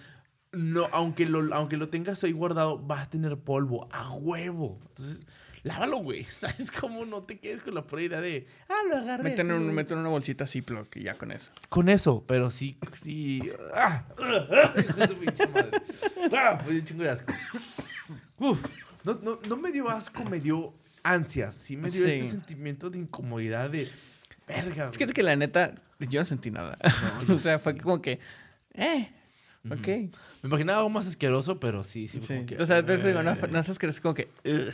[0.53, 4.81] no, aunque lo, aunque lo tengas ahí guardado, vas a tener polvo a huevo.
[4.89, 5.27] Entonces,
[5.63, 6.25] lávalo, güey.
[6.31, 7.05] ¿Sabes cómo?
[7.05, 9.25] No te quedes con la pura idea de, ah, lo agarré.
[9.25, 9.75] Meten sí, en, güey".
[9.75, 11.53] meten en una bolsita Ziploc y ya con eso.
[11.69, 13.41] Con eso, pero sí, sí.
[13.75, 14.05] ¡Ah!
[14.19, 14.73] ¡Ah!
[15.07, 15.71] Su pinche madre.
[16.33, 16.59] ¡Ah!
[18.41, 18.61] Uf.
[19.05, 20.75] No, no, no me dio asco, me dio
[21.05, 21.55] ansias.
[21.55, 22.15] Sí me dio Sí.
[22.15, 23.89] este sentimiento de incomodidad de
[24.49, 24.87] verga.
[24.87, 24.99] güey.
[24.99, 26.77] Fíjate que la neta, yo no sentí nada.
[27.33, 28.19] o sea, fue como que,
[28.75, 29.11] eh,
[29.71, 29.87] ok.
[29.87, 30.11] Me
[30.45, 32.21] imaginaba algo más asqueroso, pero sí, sí.
[32.21, 32.27] Sí.
[32.27, 33.39] fue como que, Entonces, entonces digo, no, eh.
[33.51, 34.73] no es como que, ugh,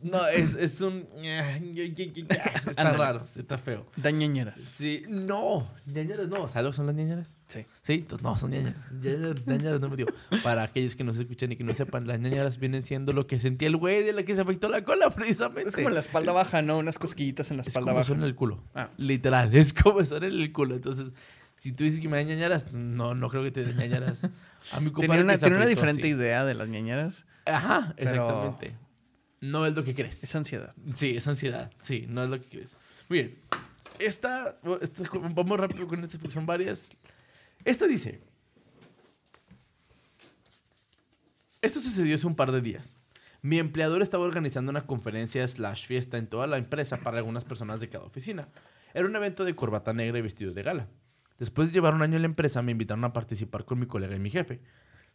[0.00, 1.06] No, es, es un.
[1.16, 2.98] Está Ándale.
[2.98, 3.84] raro, sí, está feo.
[3.96, 4.60] da ñañeras.
[4.60, 6.48] Sí, no, ñañeras no.
[6.48, 7.36] ¿Sabes lo que son las ñañeras?
[7.48, 7.66] Sí.
[7.82, 8.92] Sí, entonces no, son ñañaras.
[8.92, 10.06] Ñañaras, ñañaras no me dio.
[10.44, 13.26] Para aquellos que no se escuchan y que no sepan, las ñañaras vienen siendo lo
[13.26, 15.68] que sentía el güey de la que se afectó la cola, precisamente.
[15.70, 16.78] Es como en la espalda baja, ¿no?
[16.78, 18.06] Unas cosquillitas en la Es espalda como baja.
[18.08, 18.62] son en el culo.
[18.76, 18.90] Ah.
[18.98, 20.76] Literal, es como son en el culo.
[20.76, 21.12] Entonces,
[21.56, 24.22] si tú dices que me da ñañaras, no, no creo que te den ñañaras.
[24.70, 26.10] A mi compadre Tenía una, que se tenía una afectó diferente así.
[26.10, 27.24] idea de las ñañeras.
[27.46, 28.74] Ajá, pero- exactamente.
[29.40, 30.22] No es lo que crees.
[30.24, 30.74] Es ansiedad.
[30.94, 31.70] Sí, es ansiedad.
[31.80, 32.76] Sí, no es lo que crees.
[33.08, 33.38] Muy bien.
[33.98, 36.90] Esta, esta- vamos rápido con estas porque son varias.
[37.64, 38.20] Esta dice.
[41.60, 42.94] Esto sucedió hace un par de días.
[43.42, 47.80] Mi empleador estaba organizando una conferencia slash fiesta en toda la empresa para algunas personas
[47.80, 48.48] de cada oficina.
[48.94, 50.88] Era un evento de corbata negra y vestido de gala.
[51.38, 54.16] Después de llevar un año en la empresa, me invitaron a participar con mi colega
[54.16, 54.60] y mi jefe.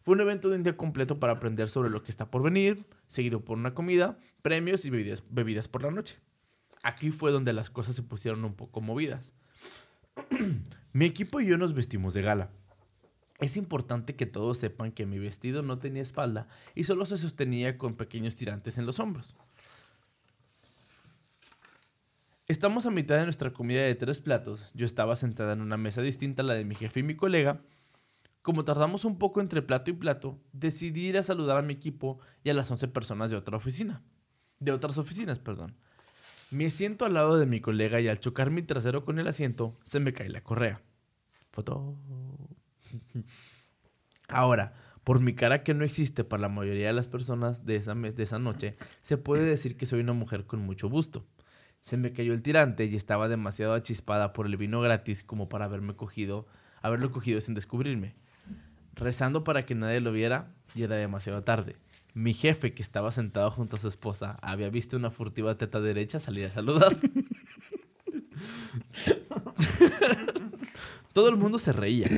[0.04, 2.84] Fue un evento de un día completo para aprender sobre lo que está por venir,
[3.06, 6.18] seguido por una comida, premios y bebidas, por la noche.
[6.82, 9.32] Aquí fue donde las cosas se pusieron un poco movidas.
[10.92, 12.50] mi equipo y yo nos vestimos de gala.
[13.40, 17.78] Es importante que todos sepan que mi vestido no tenía espalda y solo se sostenía
[17.78, 19.34] con pequeños tirantes en los hombros.
[22.46, 24.70] Estamos a mitad de nuestra comida de tres platos.
[24.74, 27.62] Yo estaba sentada en una mesa distinta a la de mi jefe y mi colega.
[28.44, 32.18] Como tardamos un poco entre plato y plato, decidí ir a saludar a mi equipo
[32.42, 34.02] y a las 11 personas de otra oficina.
[34.60, 35.78] De otras oficinas, perdón.
[36.50, 39.78] Me siento al lado de mi colega y al chocar mi trasero con el asiento,
[39.82, 40.82] se me cae la correa.
[41.52, 41.96] Foto.
[44.28, 47.94] Ahora, por mi cara que no existe para la mayoría de las personas de esa,
[47.94, 51.26] de esa noche, se puede decir que soy una mujer con mucho gusto.
[51.80, 55.64] Se me cayó el tirante y estaba demasiado achispada por el vino gratis como para
[55.64, 56.46] haberme cogido,
[56.82, 58.22] haberlo cogido sin descubrirme.
[58.94, 61.76] Rezando para que nadie lo viera y era demasiado tarde.
[62.14, 66.20] Mi jefe, que estaba sentado junto a su esposa, había visto una furtiva teta derecha
[66.20, 66.96] salir a saludar.
[71.12, 72.08] Todo el mundo se reía.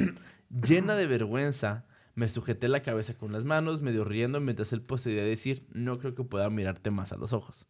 [0.50, 1.84] Llena de vergüenza,
[2.14, 5.98] me sujeté la cabeza con las manos, medio riendo mientras él procedía a decir, no
[5.98, 7.66] creo que pueda mirarte más a los ojos.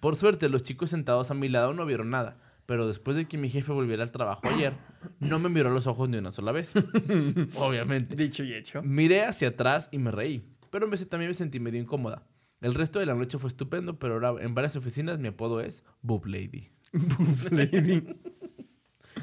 [0.00, 2.36] Por suerte, los chicos sentados a mi lado no vieron nada,
[2.68, 4.74] pero después de que mi jefe volviera al trabajo ayer,
[5.20, 6.74] no me miró los ojos ni una sola vez.
[7.56, 8.14] Obviamente.
[8.14, 8.82] Dicho y hecho.
[8.82, 12.26] Miré hacia atrás y me reí, pero en vez también me sentí medio incómoda.
[12.60, 15.82] El resto de la noche fue estupendo, pero ahora en varias oficinas mi apodo es
[16.02, 16.68] Boob Lady.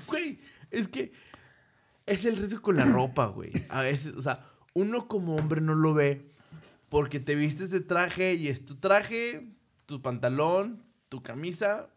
[0.08, 0.40] Güey,
[0.72, 1.12] es que
[2.08, 3.52] es el riesgo con la ropa, güey.
[3.70, 6.32] A veces, o sea, uno como hombre no lo ve
[6.90, 9.52] porque te vistes de traje y es tu traje,
[9.86, 11.92] tu pantalón, tu camisa,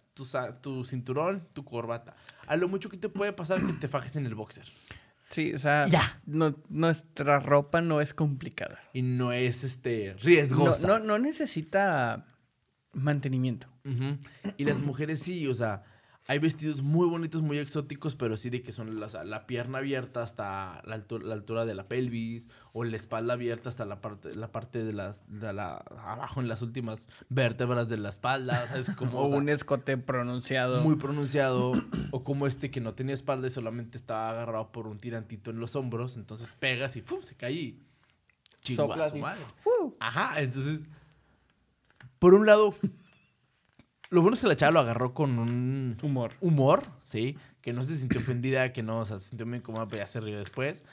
[0.61, 2.14] tu, cinturón, tu corbata.
[2.46, 4.66] A lo mucho que te puede pasar que te fajes en el boxer.
[5.31, 6.20] Sí, o sea, Ya.
[6.26, 8.81] no- nuestra ropa no es complicada.
[8.94, 10.87] Y no es este riesgosa.
[10.87, 12.26] no, no necesita
[12.92, 13.68] mantenimiento.
[14.57, 15.83] Y las mujeres sí, o sea,
[16.31, 20.23] hay vestidos muy bonitos, muy exóticos, pero sí de que son la, la pierna abierta
[20.23, 24.35] hasta la altura, la altura de la pelvis, o la espalda abierta hasta la parte,
[24.35, 28.91] la parte de las, de la, abajo en las últimas vértebras de la espalda, ¿sabes?
[28.91, 30.83] Como, O o sea, un escote pronunciado.
[30.83, 31.73] muy pronunciado,
[32.11, 35.61] o como este que no tenía espalda y solamente estaba agarrado por un tirantito en
[35.61, 37.83] los hombros, entonces pegas y se cae y
[38.61, 39.41] chingo a Soplas su madre.
[39.99, 40.83] Ajá, entonces.
[42.19, 42.75] Por un lado,
[44.11, 46.33] lo bueno es que la chava lo agarró con un Humor.
[46.40, 47.37] humor, ¿sí?
[47.61, 50.07] Que no se sintió ofendida, que no, o sea, se sintió muy incómoda, pero ya
[50.07, 50.85] se rió después.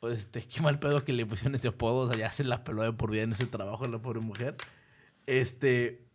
[0.00, 2.64] O este, qué mal pedo que le pusieron ese apodo, o sea, ya se la
[2.64, 4.56] peló de por vida en ese trabajo la pobre mujer.
[5.26, 6.05] Este.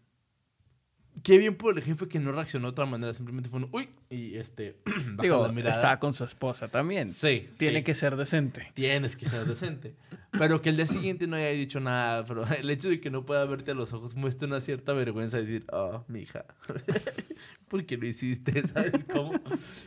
[1.23, 3.89] Qué bien por el jefe que no reaccionó de otra manera, simplemente fue un uy,
[4.09, 4.77] y este.
[5.21, 5.75] Digo, la mirada.
[5.75, 7.09] estaba con su esposa también.
[7.09, 7.47] Sí.
[7.57, 7.83] Tiene sí.
[7.83, 8.71] que ser decente.
[8.73, 9.93] Tienes que ser decente.
[10.31, 12.25] Pero que el día siguiente no haya dicho nada.
[12.25, 15.37] Pero el hecho de que no pueda verte a los ojos muestra una cierta vergüenza
[15.37, 16.45] de decir, oh, mi hija,
[17.67, 18.65] ¿por qué lo hiciste?
[18.73, 19.33] ¿Sabes cómo?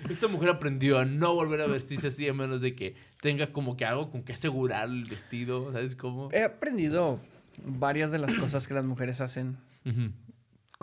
[0.08, 3.76] Esta mujer aprendió a no volver a vestirse así a menos de que tenga como
[3.76, 5.72] que algo con que asegurar el vestido.
[5.72, 6.28] ¿Sabes cómo?
[6.32, 7.18] He aprendido
[7.64, 10.12] varias de las cosas que las mujeres hacen Ujú.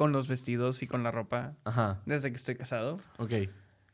[0.02, 2.02] Con los vestidos y con la ropa Ajá.
[2.08, 2.98] desde que estoy casado.
[3.20, 3.34] Ok.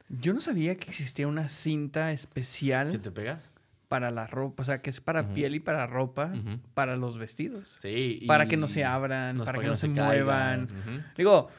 [0.08, 3.52] Yo no sabía que existía una cinta ¿Qué especial te pegas?
[3.90, 6.32] para la ropa, o sea, que es para piel y para ropa,
[6.74, 7.76] para los vestidos.
[7.80, 8.20] Sí.
[8.22, 10.70] y- Para que no se abran, para que no se muevan.
[11.18, 11.50] Digo,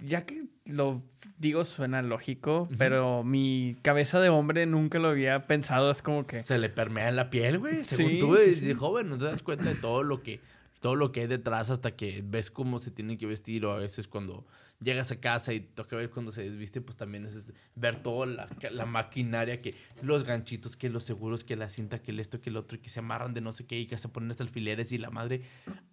[0.00, 1.02] ya que lo
[1.38, 6.42] digo suena lógico, pero mi cabeza de hombre nunca lo había pensado, es como que...
[6.42, 7.82] Se le permea en la piel, güey.
[7.84, 8.72] Según Sí, tú, sí, sí.
[8.74, 10.40] joven, no te das cuenta de todo lo que
[10.84, 13.78] todo lo que hay detrás hasta que ves cómo se tienen que vestir o a
[13.78, 14.44] veces cuando
[14.82, 18.26] llegas a casa y toca ver cuando se desviste, pues también es, es ver toda
[18.26, 22.42] la, la maquinaria, que los ganchitos, que los seguros, que la cinta, que el esto,
[22.42, 24.30] que el otro, y que se amarran de no sé qué y que se ponen
[24.30, 25.40] hasta alfileres y la madre.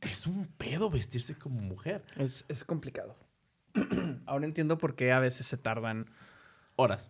[0.02, 2.04] Es un pedo vestirse como mujer.
[2.18, 3.16] Es, es complicado.
[4.26, 6.08] Ahora entiendo por qué a veces se tardan.
[6.76, 7.10] Horas.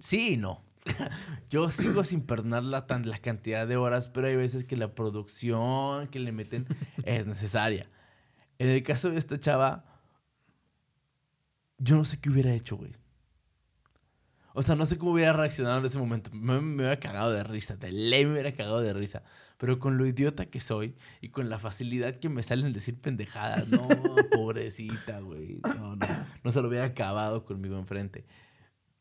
[0.00, 0.64] Sí y no.
[1.50, 4.94] Yo sigo sin perdonar la, tan, la cantidad de horas, pero hay veces que la
[4.94, 6.66] producción que le meten
[7.04, 7.88] es necesaria.
[8.58, 9.84] En el caso de esta chava,
[11.78, 12.92] yo no sé qué hubiera hecho, güey.
[14.54, 16.30] O sea, no sé cómo hubiera reaccionado en ese momento.
[16.32, 19.22] Me, me hubiera cagado de risa, de ley me hubiera cagado de risa.
[19.58, 23.68] Pero con lo idiota que soy y con la facilidad que me salen decir pendejadas,
[23.68, 23.86] no,
[24.32, 25.60] pobrecita, güey.
[25.62, 26.06] No, no,
[26.42, 28.24] no se lo hubiera acabado conmigo enfrente.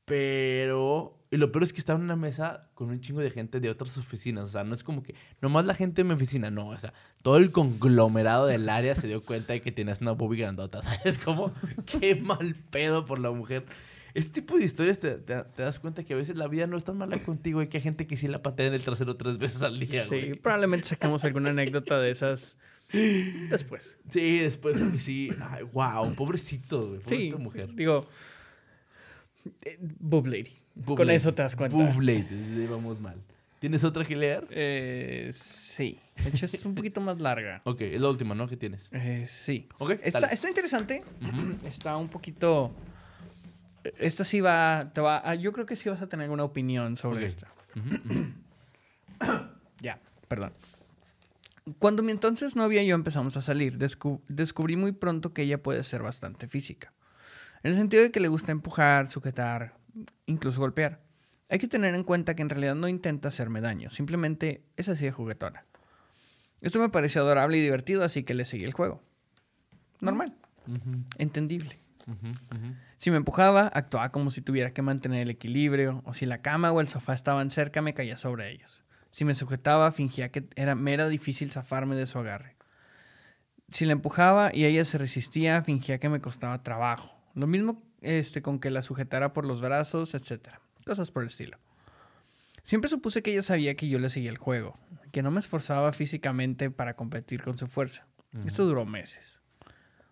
[0.05, 3.59] Pero, y lo peor es que estaba en una mesa con un chingo de gente
[3.59, 4.45] de otras oficinas.
[4.45, 6.69] O sea, no es como que nomás la gente de mi oficina, no.
[6.69, 10.41] O sea, todo el conglomerado del área se dio cuenta de que tenías una boobie
[10.41, 10.81] grandota.
[10.83, 11.17] ¿Sabes?
[11.17, 11.51] Como,
[11.85, 13.65] qué mal pedo por la mujer.
[14.13, 16.77] Este tipo de historias te, te- te das cuenta que a veces la vida no
[16.77, 19.17] es tan mala contigo y que hay gente que sí la patea en el trasero
[19.17, 20.35] tres veces al día, Sí, güey.
[20.35, 22.57] probablemente saquemos alguna anécdota de esas
[23.49, 23.97] después.
[24.09, 25.31] Sí, después sí.
[25.41, 26.99] Ay, wow, pobrecito, güey.
[27.01, 27.75] Sí, Pobrecita mujer.
[27.75, 28.07] digo,
[29.99, 30.51] Boob Lady.
[30.75, 31.17] Boob Con lady.
[31.17, 31.75] eso te das cuenta.
[31.77, 33.15] Boob lady, vamos mal.
[33.59, 34.45] ¿Tienes otra que leer?
[34.51, 37.61] Eh, sí, de hecho es un poquito más larga.
[37.65, 38.47] Ok, es la última, ¿no?
[38.47, 38.89] ¿Qué tienes?
[38.91, 39.67] Eh, sí.
[39.79, 41.03] Ok, Está, está interesante.
[41.65, 42.71] Está un poquito.
[43.97, 45.21] Esta sí va, te va.
[45.23, 47.47] ah, Yo creo que sí vas a tener alguna opinión sobre esta.
[49.81, 50.53] Ya, perdón.
[51.79, 55.61] Cuando mi entonces novia y yo empezamos a salir, descu- descubrí muy pronto que ella
[55.61, 56.93] puede ser bastante física.
[57.65, 59.73] En el sentido de que le gusta empujar, sujetar,
[60.27, 61.01] incluso golpear.
[61.49, 65.05] Hay que tener en cuenta que en realidad no intenta hacerme daño, simplemente es así
[65.05, 65.65] de juguetona.
[66.61, 69.01] Esto me pareció adorable y divertido, así que le seguí el juego.
[69.99, 70.35] Normal,
[71.17, 71.79] entendible.
[72.97, 76.71] Si me empujaba, actuaba como si tuviera que mantener el equilibrio, o si la cama
[76.71, 78.83] o el sofá estaban cerca, me caía sobre ellos.
[79.09, 82.57] Si me sujetaba, fingía que era, me era difícil zafarme de su agarre.
[83.71, 87.14] Si la empujaba y ella se resistía, fingía que me costaba trabajo.
[87.35, 90.49] Lo mismo este, con que la sujetara por los brazos, etc.
[90.85, 91.57] Cosas por el estilo.
[92.63, 94.77] Siempre supuse que ella sabía que yo le seguía el juego,
[95.11, 98.07] que no me esforzaba físicamente para competir con su fuerza.
[98.43, 99.39] Esto duró meses.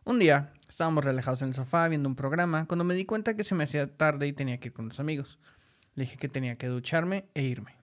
[0.05, 3.43] Un día, estábamos relajados en el sofá viendo un programa cuando me di cuenta que
[3.43, 5.39] se me hacía tarde y tenía que ir con los amigos.
[5.95, 7.75] Le dije que tenía que ducharme e irme.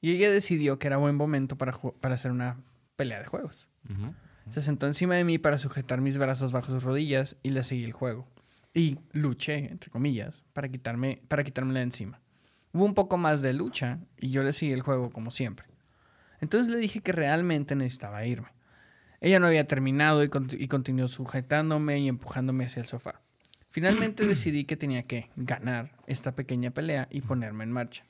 [0.00, 2.58] Y ella decidió que era buen momento para, para hacer una
[2.96, 3.68] pelea de juegos.
[4.50, 7.84] Se sentó encima de mí para sujetar mis brazos bajo sus rodillas y le seguí
[7.84, 8.28] el juego.
[8.74, 12.20] Y luché, entre comillas, para, quitarme, para quitármela de encima.
[12.72, 15.66] Hubo un poco más de lucha y yo le seguí el juego como siempre.
[16.40, 18.48] Entonces le dije que realmente necesitaba irme.
[19.20, 23.22] Ella no había terminado y, cont- y continuó sujetándome y empujándome hacia el sofá.
[23.70, 28.04] Finalmente decidí que tenía que ganar esta pequeña pelea y ponerme en marcha.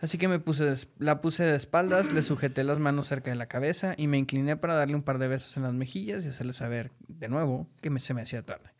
[0.00, 3.46] Así que me puse la puse de espaldas, le sujeté las manos cerca de la
[3.46, 6.54] cabeza y me incliné para darle un par de besos en las mejillas y hacerle
[6.54, 8.70] saber de nuevo que me- se me hacía tarde.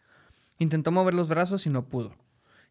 [0.60, 2.14] Intentó mover los brazos y no pudo.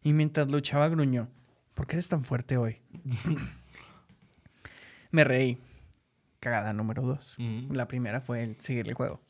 [0.04, 1.28] Y mientras luchaba gruñó,
[1.74, 2.80] ¿por qué eres tan fuerte hoy?
[5.10, 5.58] me reí.
[6.38, 7.36] Cagada número dos.
[7.68, 9.20] La primera fue el seguir el juego.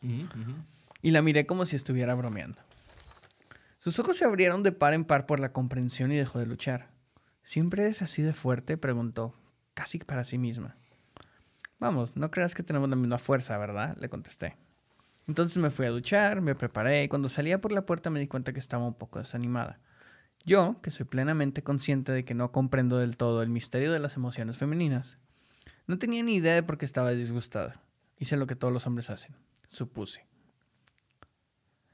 [1.00, 2.60] Y la miré como si estuviera bromeando.
[3.78, 6.90] Sus ojos se abrieron de par en par por la comprensión y dejó de luchar.
[7.42, 8.76] ¿Siempre es así de fuerte?
[8.76, 9.34] preguntó,
[9.72, 10.76] casi para sí misma.
[11.78, 13.96] Vamos, no creas que tenemos la misma fuerza, ¿verdad?
[13.98, 14.58] Le contesté.
[15.26, 18.26] Entonces me fui a duchar, me preparé y cuando salía por la puerta me di
[18.26, 19.78] cuenta que estaba un poco desanimada.
[20.44, 24.16] Yo, que soy plenamente consciente de que no comprendo del todo el misterio de las
[24.16, 25.18] emociones femeninas,
[25.86, 27.82] no tenía ni idea de por qué estaba disgustada.
[28.18, 29.36] Hice lo que todos los hombres hacen.
[29.68, 30.26] Supuse.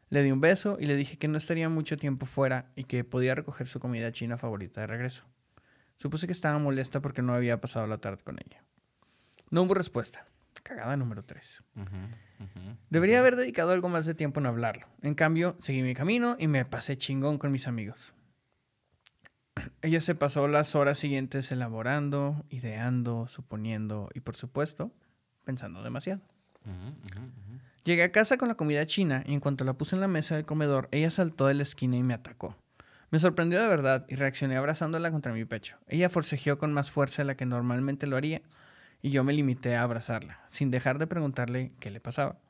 [0.09, 3.03] Le di un beso y le dije que no estaría mucho tiempo fuera y que
[3.05, 5.25] podía recoger su comida china favorita de regreso.
[5.97, 8.63] Supuse que estaba molesta porque no había pasado la tarde con ella.
[9.51, 10.27] No hubo respuesta.
[10.67, 11.63] Cagada número 3.
[11.77, 12.77] Ujú, ujú.
[12.91, 14.89] Debería haber dedicado algo más de tiempo en hablarlo.
[15.01, 18.15] En cambio, seguí mi camino y me pasé chingón con mis amigos.
[19.83, 24.91] Ella se pasó las horas siguientes elaborando, ideando, suponiendo y, por supuesto,
[25.45, 26.21] pensando demasiado.
[27.85, 30.35] Llegué a casa con la comida china y en cuanto la puse en la mesa
[30.35, 32.57] del comedor, ella saltó de la esquina y me atacó.
[33.13, 35.79] Me sorprendió de verdad y reaccioné abrazándola contra mi pecho.
[35.87, 38.43] Ella forcejeó con más fuerza de la que normalmente lo haría
[39.07, 42.41] y yo me limité a abrazarla, sin dejar de preguntarle qué le pasaba.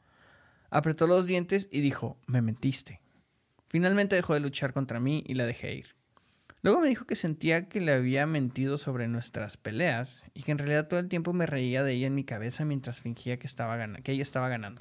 [0.70, 3.02] Apretó los dientes y dijo, me mentiste.
[3.68, 5.94] Finalmente dejó de luchar contra mí y la dejé ir.
[6.62, 10.56] Luego me dijo que sentía que le había mentido sobre nuestras peleas y que en
[10.56, 13.76] realidad todo el tiempo me reía de ella en mi cabeza mientras fingía que, estaba
[14.02, 14.80] que ella estaba ganando.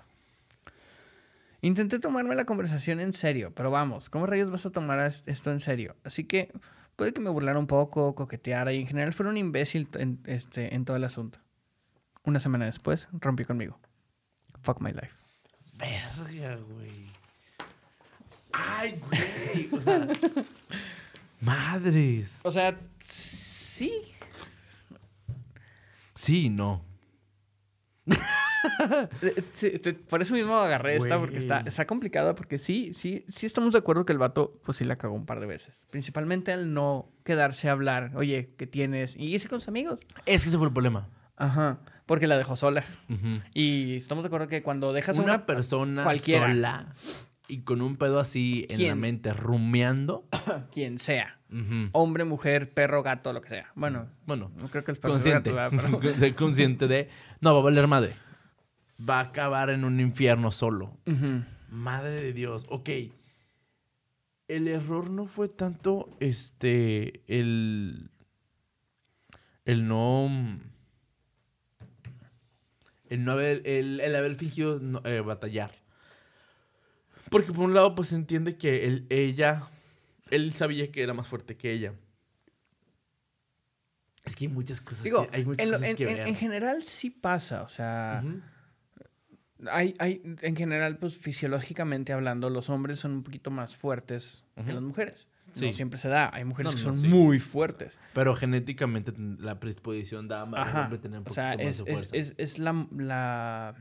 [1.59, 5.51] Intenté tomarme la conversación en serio, pero vamos, ¿cómo rayos vas a tomar es- esto
[5.51, 5.97] en serio?
[6.05, 6.53] Así que
[6.95, 9.89] puede que me burlara un poco, coqueteara y en general fuera un imbécil
[10.25, 11.39] este, en todo el asunto.
[12.25, 13.79] Una semana después, rompió conmigo.
[14.63, 15.11] Fuck my life.
[15.73, 17.11] Verga, güey.
[18.51, 19.69] Ay, güey.
[19.71, 20.07] O sea,
[21.41, 22.39] madres.
[22.43, 23.91] O sea, sí.
[26.15, 26.83] Sí, no.
[29.21, 33.45] Eh, te- Por eso mismo agarré esta, porque está, está complicada, porque sí, sí, sí
[33.45, 35.85] estamos de acuerdo que el vato, pues sí la cagó un par de veces.
[35.91, 39.15] Principalmente al no quedarse a hablar, oye, ¿qué tienes?
[39.17, 40.07] Y hice con sus amigos.
[40.25, 41.07] Es que ese fue el problema.
[41.37, 42.83] Ajá, porque la dejó sola.
[43.53, 46.47] Y estamos de acuerdo que cuando dejas a Una, una, persona cualquiera.
[46.47, 46.93] sola
[47.47, 50.27] y con un pedo así en la mente, rumiando.
[50.71, 51.39] quien sea,
[51.91, 53.71] hombre, mujer, perro, gato, lo que sea.
[53.75, 55.51] Bueno, Bueno, no creo que el perro consciente.
[55.51, 55.99] gato, ¿verdad?
[56.01, 57.09] Pero- Ser consciente de.
[57.41, 58.15] No, va a valer madre.
[59.07, 60.97] Va a acabar en un infierno solo.
[61.69, 62.65] Madre de Dios.
[62.69, 62.89] Ok.
[64.47, 67.23] El error no fue tanto este.
[67.27, 68.09] El.
[69.65, 70.29] El no.
[73.09, 73.61] El no haber.
[73.65, 75.71] El, el haber fingido no- eh, batallar.
[77.29, 79.63] Porque por un lado, pues entiende que él, ella.
[80.31, 81.93] Él sabía que era más fuerte que ella.
[84.23, 86.27] Es que hay muchas cosas Digo, que, hay muchas en, cosas en- que en- ver.
[86.27, 88.23] en general sí pasa, o sea,
[89.71, 94.73] hay, hay, en general, pues fisiológicamente hablando, los hombres son un poquito más fuertes que
[94.73, 95.27] las mujeres.
[95.55, 95.67] Sí.
[95.67, 97.07] No siempre se da, hay mujeres No, que no, son sí.
[97.07, 97.97] muy fuertes.
[98.13, 100.81] Pero genéticamente la predisposición da a Ajá.
[100.83, 102.15] hombre tener un O sea, más es, de es, fuerza.
[102.17, 103.75] es, es la, la-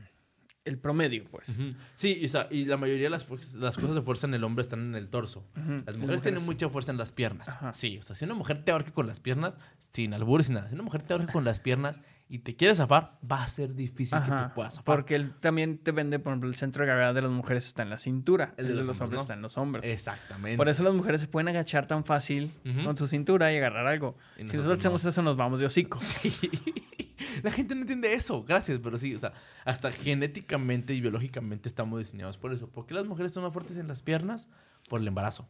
[0.63, 1.55] el promedio, pues.
[1.93, 4.33] Sí, y, o sea, y la mayoría de las, fuerzas- las cosas de fuerza en
[4.33, 5.45] el hombre están en el torso.
[5.85, 7.49] Las mujeres tienen mucha fuerza en las piernas.
[7.49, 7.73] Ajá.
[7.75, 10.67] Sí, o sea, si una mujer te ahorca con las piernas, sin albures, sin nada.
[10.69, 13.75] Si una mujer te ahorca con las piernas y te quiere zafar, va a ser
[13.75, 14.95] difícil que te puedas zafar.
[14.95, 17.91] Porque él también depende, por ejemplo, el centro de gravedad de las mujeres está en
[17.91, 19.21] la cintura, el, de, los, hombres, ¿no?
[19.21, 19.85] está en los hombros.
[19.85, 20.57] Exactamente.
[20.57, 22.51] Por eso las mujeres se pueden agachar tan fácil
[22.83, 24.17] con su cintura y agarrar algo.
[24.37, 25.09] Y si nosotros nosotros hacemos no.
[25.09, 25.99] eso, nos vamos de hocico.
[26.05, 26.31] Sí.
[27.43, 28.43] La gente no entiende eso.
[28.43, 29.33] Gracias, pero sí, o sea,
[29.65, 32.69] hasta genéticamente y biológicamente estamos diseñados por eso.
[32.69, 34.49] ¿Por qué las mujeres son más fuertes en las piernas?
[34.89, 35.47] Por el embarazo.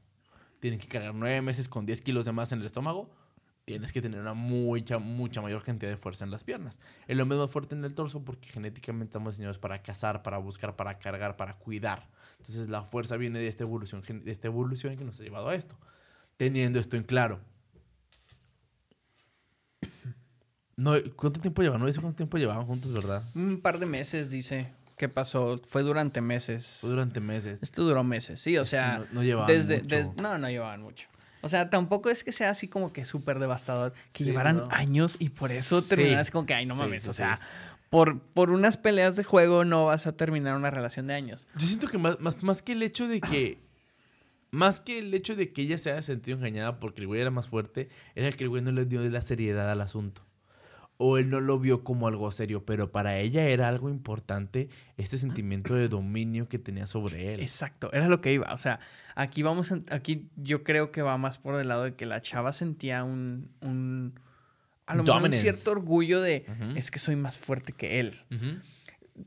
[0.59, 3.09] Tienen que cargar nueve meses con 10 kilos de más en el estómago
[3.65, 6.79] tienes que tener una mucha, mucha mayor cantidad de fuerza en las piernas.
[7.07, 10.37] El hombre es más fuerte en el torso porque genéticamente estamos diseñados para cazar, para
[10.37, 12.07] buscar, para cargar, para cuidar.
[12.33, 15.55] Entonces la fuerza viene de esta evolución, de esta evolución que nos ha llevado a
[15.55, 15.75] esto.
[16.37, 17.39] Teniendo esto en claro.
[20.77, 21.79] No, ¿Cuánto tiempo llevan?
[21.79, 23.23] No dice cuánto tiempo llevaban juntos, ¿verdad?
[23.35, 24.67] Un par de meses, dice.
[24.97, 25.61] ¿Qué pasó?
[25.67, 26.79] Fue durante meses.
[26.81, 27.63] Fue durante meses.
[27.63, 28.97] Esto duró meses, sí, o Es sea.
[28.99, 29.95] no- no llevaban desde, mucho.
[29.95, 31.07] des- no, no llevaban mucho.
[31.45, 34.67] O sea, tampoco es que sea así como que súper devastador, que Sí, llevaran no.
[34.71, 35.89] años y por eso Sí.
[35.89, 37.03] terminaran así como que, ay, no mames.
[37.03, 37.39] sí, o sea,
[37.91, 41.45] por, por unas peleas de juego no vas a terminar una relación de años.
[41.55, 43.63] Yo siento que más, más, más que el hecho de que.
[44.51, 47.29] Más que el hecho de que ella se haya sentido engañada porque el güey era
[47.29, 50.21] más fuerte, era que el güey no le dio la seriedad al asunto.
[50.97, 55.17] O él no lo vio como algo serio, pero para ella era algo importante este
[55.17, 57.41] sentimiento de dominio que tenía sobre él.
[57.41, 58.53] Exacto, era lo que iba.
[58.53, 58.79] O sea,
[59.13, 62.53] aquí vamos, aquí yo creo que va más por el lado de que la chava
[62.53, 64.13] sentía un, un
[64.85, 68.21] a lo mejor un cierto orgullo de, es que soy más fuerte que él.
[68.31, 68.59] Ujú.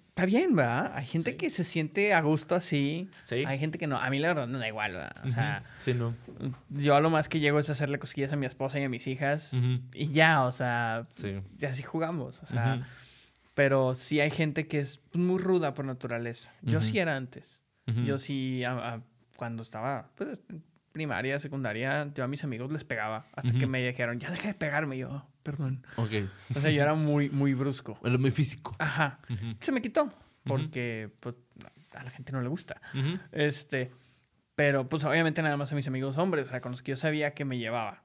[0.09, 0.93] Está bien, ¿verdad?
[0.97, 1.37] Hay gente Sí.
[1.37, 3.09] que se siente a gusto así.
[3.23, 3.45] Sí.
[3.47, 3.99] Hay gente que no.
[3.99, 5.13] A mí la verdad no da igual, ¿verdad?
[5.25, 6.15] O sea, Sí, no.
[6.71, 9.07] yo a lo más que llego es hacerle cosquillas a mi esposa y a mis
[9.07, 9.53] hijas.
[9.95, 11.41] Y ya, o sea, Sí.
[11.61, 12.43] y así jugamos.
[12.43, 12.87] O sea,
[13.55, 16.53] pero sí hay gente que es muy ruda por naturaleza.
[16.63, 17.63] Yo sí era antes.
[18.05, 19.01] Yo sí, a- a-
[19.37, 20.37] cuando estaba pues,
[20.99, 23.27] primaria, secundaria, yo a mis amigos les pegaba.
[23.35, 24.97] Hasta que me dijeron, ya deja de pegarme.
[24.97, 25.87] Y yo, "Oh, perdón.
[25.97, 26.11] Ok.
[26.57, 27.97] O sea, yo era muy, muy brusco.
[28.05, 28.75] Era muy físico.
[28.81, 29.21] Ajá.
[29.61, 30.09] Se me quitó.
[30.45, 31.37] Porque pues,
[31.95, 32.81] a la gente no le gusta.
[33.31, 33.93] Este.
[34.57, 36.97] Pero, pues, obviamente nada más a mis amigos hombres, o sea, con los que yo
[36.97, 38.03] sabía que me llevaba.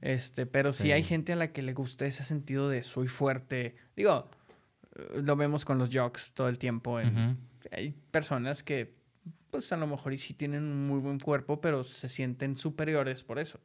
[0.00, 0.92] Este, pero sí, Sí.
[0.92, 3.74] hay gente a la que le gusta ese sentido de soy fuerte.
[3.96, 4.28] Digo,
[5.16, 7.00] lo vemos con los jocks todo el tiempo.
[7.00, 7.38] en-.
[7.72, 8.94] Hay personas que,
[9.58, 13.22] pues, a lo mejor y sí tienen un muy buen cuerpo, pero se sienten superiores
[13.24, 13.60] por eso.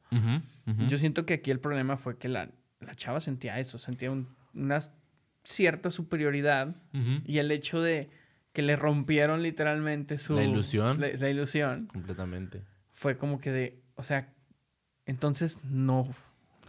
[0.87, 4.27] Yo siento que aquí el problema fue que la, la chava sentía eso, sentía un-
[4.53, 4.79] una
[5.43, 6.75] cierta superioridad
[7.25, 8.09] y el hecho de
[8.53, 10.35] que le rompieron literalmente su...
[10.35, 10.99] La ilusión.
[10.99, 12.63] La, la ilusión Completamente.
[12.91, 14.33] fue como que de, o sea,
[15.05, 16.07] entonces no,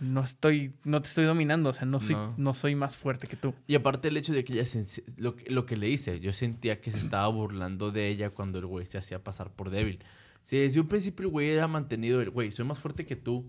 [0.03, 2.35] no estoy, no te estoy dominando, o sea, no soy, No.
[2.37, 2.55] no.
[2.55, 3.55] soy más fuerte que tú.
[3.67, 6.33] Y aparte el hecho de que ella se- lo, que- lo que le hice, yo
[6.33, 10.01] sentía que se estaba burlando de ella cuando el güey se hacía pasar por débil.
[10.43, 13.47] Si desde un principio el güey era mantenido el güey, soy más fuerte que tú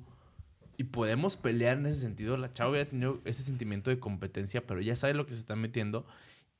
[0.77, 4.79] y podemos pelear en ese sentido, la chava había tenido ese sentimiento de competencia, pero
[4.81, 6.05] ya sabe lo que se está metiendo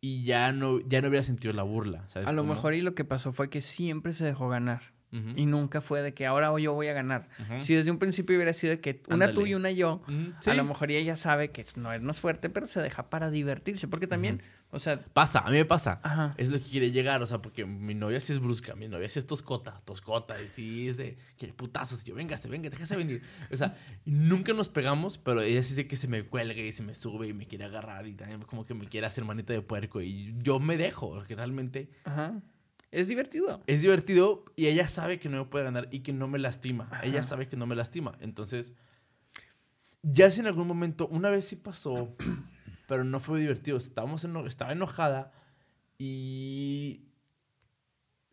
[0.01, 2.07] y ya no, ya no hubiera sentido la burla.
[2.09, 2.53] ¿sabes A lo cómo?
[2.55, 4.81] mejor y lo que pasó fue que siempre se dejó ganar.
[5.14, 5.30] Ujú.
[5.36, 7.30] Y nunca fue de que ahora yo voy a ganar.
[7.39, 7.59] Ujú.
[7.59, 9.34] Si desde un principio hubiera sido de que una Ándale.
[9.34, 10.68] tú y una yo, Ujú, a lo sí.
[10.68, 13.88] mejor ella sabe que no es más fuerte, pero se deja para divertirse.
[13.88, 14.41] Porque también,
[14.72, 15.99] o sea, Pasa, a mí me pasa.
[16.03, 16.34] Ajá.
[16.38, 19.07] Es lo que quiere llegar, o sea, porque mi novia sí es brusca, mi novia
[19.07, 22.95] sí es toscota, toscota, y sí es de, quiere putazos, y yo, véngase, venga, déjese
[22.95, 23.22] venir.
[23.51, 26.82] O sea, nunca nos pegamos, pero ella sí dice que se me cuelga y se
[26.84, 29.61] me sube y me quiere agarrar y también como que me quiere hacer manita de
[29.61, 32.41] puerco y yo me dejo, porque realmente ajá,
[32.93, 33.61] es divertido.
[33.67, 36.89] es divertido y ella sabe que no me puede ganar y que no me lastima.
[37.03, 38.17] Ella sabe que no me lastima.
[38.21, 38.73] Entonces,
[40.01, 42.15] ya si en algún momento, una vez sí pasó,
[42.87, 43.77] pero no fue divertido.
[43.77, 45.31] Estábamos eno- estaba enojada
[45.97, 47.01] y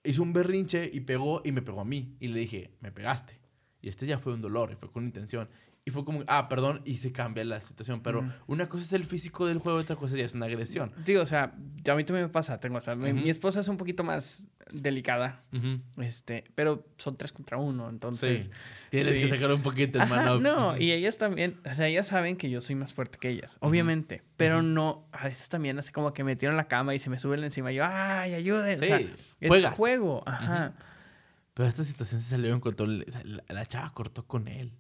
[0.05, 2.17] hizo un berrinche y pegó y me pegó a mí.
[2.21, 3.41] Y le dije, me pegaste.
[3.83, 5.49] Y este ya fue un dolor y fue con intención.
[5.85, 8.03] Y fue como, ah, perdón, y se cambia la situación.
[8.03, 10.93] Pero una cosa es el físico del juego, otra cosa ya es una agresión.
[11.05, 12.61] Digo, o sea, a mí también me pasa.
[12.61, 15.43] Tengo, o sea, mi, esposa es un poquito más delicada.
[15.97, 18.45] Este, pero son tres contra uno, entonces.
[18.45, 18.51] sí.
[18.91, 19.23] Tienes sí.
[19.23, 20.41] que sacar un poquito el Ajá, mano.
[20.41, 23.57] no, y ellas también, o sea, ellas saben que yo soy más fuerte que ellas,
[23.61, 26.99] obviamente, pero no, a veces también así como que me tiro en la cama y
[26.99, 29.77] se me suben encima y yo, ay, ayuden, Sí, o sea, es juegas.
[29.77, 30.75] juego, ajá.
[31.55, 33.05] Pero esta situación se salió en control.
[33.07, 34.73] La, la chava cortó con él.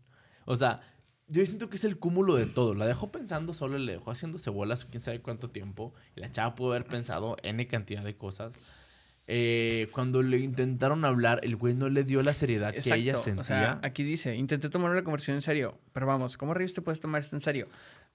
[0.45, 0.81] O sea,
[1.29, 2.75] yo siento que es el cúmulo de todo.
[2.75, 5.95] La dejó pensando solo, le dejó haciéndose bolas quién sabe cuánto tiempo.
[6.17, 8.59] Y la chava pudo haber pensado N cantidad de cosas.
[9.33, 13.41] Eh, cuando le intentaron hablar, el güey no le dio la seriedad que ella sentía.
[13.41, 16.83] o sea, aquí dice, intenté tomar la conversación en serio, pero vamos, ¿cómo rayos te
[16.83, 17.67] puedes tomar esto en serio?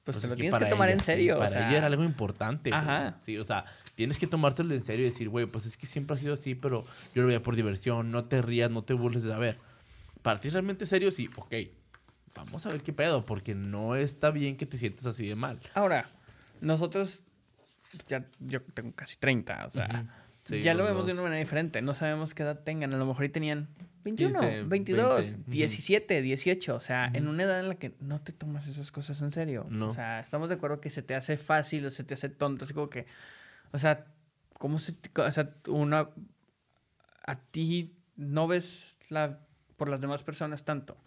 [0.03, 1.77] Pues, Pues te lo tienes que tomar ella en sí, serio, o para sea, ella
[1.77, 2.69] era algo importante.
[2.69, 2.81] güey.
[2.81, 3.17] Ajá.
[3.21, 3.63] Sí, o sea,
[3.95, 6.53] tienes que tomártelo en serio y decir, güey, pues es que siempre ha sido así,
[6.53, 9.57] pero yo lo veía por diversión, no te rías, no te burles de saber.
[10.21, 11.53] Para ti es realmente serio, sí, ok.
[12.35, 15.59] Vamos a ver qué pedo, porque no está bien que te sientas así de mal.
[15.73, 16.05] Ahora,
[16.61, 17.23] nosotros,
[18.07, 20.05] ya, yo tengo casi 30, o sea.
[20.43, 21.81] Sí, ya lo vemos de una manera diferente.
[21.81, 22.93] No sabemos qué edad tengan.
[22.93, 23.67] A lo mejor y tenían
[24.03, 25.51] 21, 15, 22, 20, ujú.
[25.51, 26.75] 17, 18.
[26.75, 29.65] O sea, en una edad en la que no te tomas esas cosas en serio.
[29.69, 29.87] No.
[29.87, 32.65] O sea, estamos de acuerdo que se te hace fácil o se te hace tonto.
[32.65, 33.07] Así como que,
[33.71, 34.05] o sea,
[34.59, 36.09] ¿cómo se O sea, una...
[37.25, 39.39] A ti no ves la
[39.77, 40.97] por las demás personas tanto.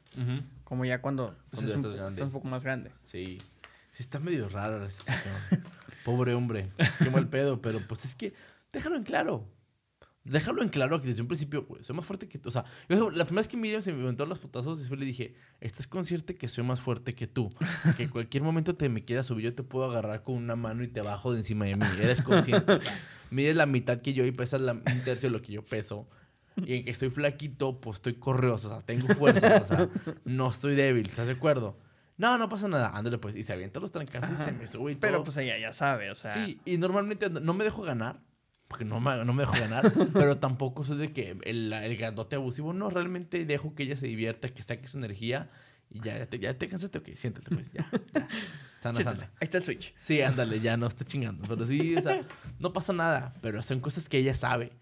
[0.69, 2.93] Como ya cuando, pues, es ya un, estás un poco más grande.
[3.07, 3.39] Sí.
[3.91, 5.35] Sí, está medio rara la situación.
[6.05, 6.69] Pobre hombre.
[7.03, 8.35] Qué mal pedo, pero pues es que
[8.71, 9.49] déjalo en claro.
[10.25, 12.51] Déjalo en claro que desde un principio, güey, soy más fuerte que tú.
[12.51, 15.07] O sea, yo, la primera vez que Miriam se me inventó los putazos, después le
[15.07, 17.49] dije, estás consciente que soy más fuerte que tú.
[17.97, 20.85] Que en cualquier momento te me quieras subir, yo te puedo agarrar con una mano
[20.85, 21.87] y te bajo de encima de mí.
[21.99, 22.75] Eres consciente.
[22.75, 22.95] O sea,
[23.31, 26.11] mides la mitad que yo y pesas la, un tercio de lo que yo peso.
[26.65, 29.89] Y en que estoy flaquito, pues estoy correoso, o sea, tengo fuerza, o sea,
[30.25, 31.77] no estoy débil, ¿estás de acuerdo?
[32.17, 33.37] No, no pasa nada, ándale pues.
[33.37, 35.01] Y se avienta los trancazos y se me sube y todo.
[35.01, 36.35] Pero pues ella ya sabe, o sea.
[36.35, 38.21] Sí, y normalmente no me dejo ganar,
[38.67, 42.37] porque no me, no me dejo ganar, pero tampoco soy de que el, el grandote
[42.37, 45.49] abusivo, no, realmente dejo que ella se divierta, que saque su energía
[45.91, 48.29] y ya, ya te, ya te cansaste, ok, siéntate pues, ya, ya.
[48.81, 49.31] Sana, sana.
[49.41, 49.95] Ahí está el switch.
[49.99, 52.21] Sí, ándale, ya no está chingando, pero sí, o sea,
[52.59, 54.73] no pasa nada, pero son cosas que ella sabe.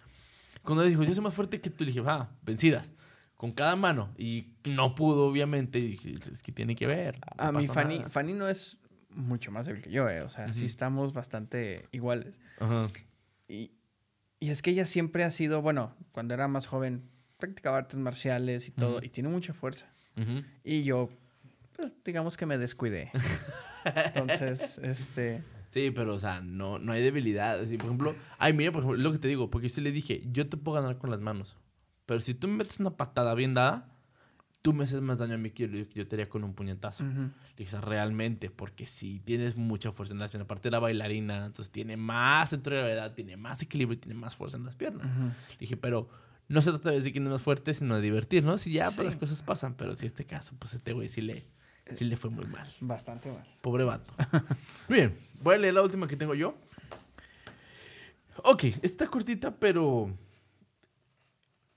[0.66, 2.92] Cuando dijo, yo soy más fuerte que tú, le dije, ah, vencidas.
[3.36, 4.12] Con cada mano.
[4.18, 5.78] Y no pudo, obviamente.
[5.78, 7.20] Y dije, es que tiene que ver.
[7.38, 8.10] no A mí, Fanny, nada".
[8.10, 8.78] Fanny no es
[9.10, 10.22] mucho más débil que yo, eh.
[10.22, 12.40] O sea, sí estamos bastante iguales.
[12.58, 12.86] Ajá.
[13.48, 13.72] Y,
[14.40, 17.08] y es que ella siempre ha sido, bueno, cuando era más joven,
[17.38, 19.86] practicaba artes marciales y todo, y tiene mucha fuerza.
[20.64, 21.10] Y yo,
[21.72, 23.10] pues, digamos que me descuidé.
[24.14, 25.42] Entonces, este.
[25.76, 27.60] Sí, pero, o sea, no, no hay debilidad.
[27.60, 29.92] Así, por ejemplo, ay, mira, por ejemplo, lo que te digo, porque yo sí le
[29.92, 31.56] dije, yo te puedo ganar con las manos.
[32.06, 33.92] Pero si tú me metes una patada bien dada,
[34.62, 37.04] tú me haces más daño a mí que yo, yo te haría con un puñetazo.
[37.04, 37.20] ujú.
[37.24, 40.78] Le dije, o sea, realmente, porque si tienes mucha fuerza en las piernas, aparte era
[40.78, 44.64] bailarina, entonces tiene más centro de gravedad, tiene más equilibrio y tiene más fuerza en
[44.64, 45.06] las piernas.
[45.06, 45.24] Ujú.
[45.26, 46.08] Le dije, pero
[46.48, 48.66] no se trata de decir que no es más fuerte, sino de divertirnos.
[48.66, 49.04] Y ya, pues Sí.
[49.04, 49.74] las cosas pasan.
[49.74, 51.44] Pero si este caso, pues este güey sí le,
[51.92, 52.68] sí le fue muy mal.
[52.80, 53.46] Bastante mal.
[53.60, 54.14] Pobre vato.
[54.88, 56.56] Bien, voy a leer la última que tengo yo.
[58.44, 60.16] Ok, está cortita, pero.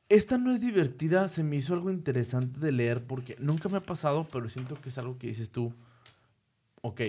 [0.10, 3.84] Esta no es divertida, se me hizo algo interesante de leer porque nunca me ha
[3.84, 5.74] pasado, pero siento que es algo que dices tú.
[6.82, 7.01] Ok,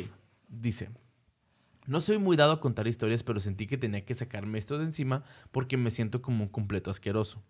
[0.48, 0.90] dice.
[1.86, 4.84] No soy muy dado a contar historias, pero sentí que tenía que sacarme esto de
[4.84, 7.42] encima porque me siento como un completo asqueroso.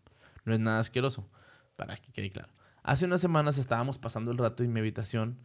[0.44, 1.28] No es nada asqueroso,
[1.76, 2.52] para que quede claro.
[2.82, 5.38] Hace unas semanas estábamos pasando el rato en mi habitación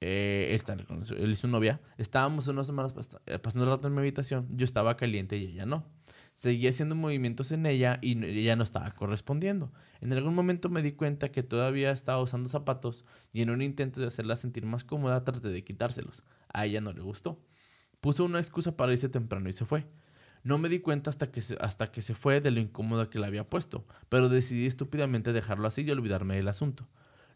[0.00, 0.58] eh,
[1.02, 2.92] su- él y su novia, estábamos unas semanas
[3.26, 5.86] eh, pasando el rato en mi habitación, yo estaba caliente y ella no.
[6.34, 9.72] Seguía haciendo movimientos en ella y ella no estaba correspondiendo.
[10.00, 14.00] En algún momento me di cuenta que todavía estaba usando zapatos y en un intento
[14.00, 16.24] de hacerla sentir más cómoda traté de quitárselos.
[16.52, 17.40] A ella no le gustó.
[18.00, 19.86] Puso una excusa para irse temprano y se fue.
[20.44, 23.18] No me di cuenta hasta que, se, hasta que se fue de lo incómoda que
[23.18, 26.86] la había puesto, pero decidí estúpidamente dejarlo así y olvidarme del asunto.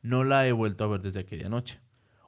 [0.03, 1.81] No la he vuelto a ver desde aquella noche.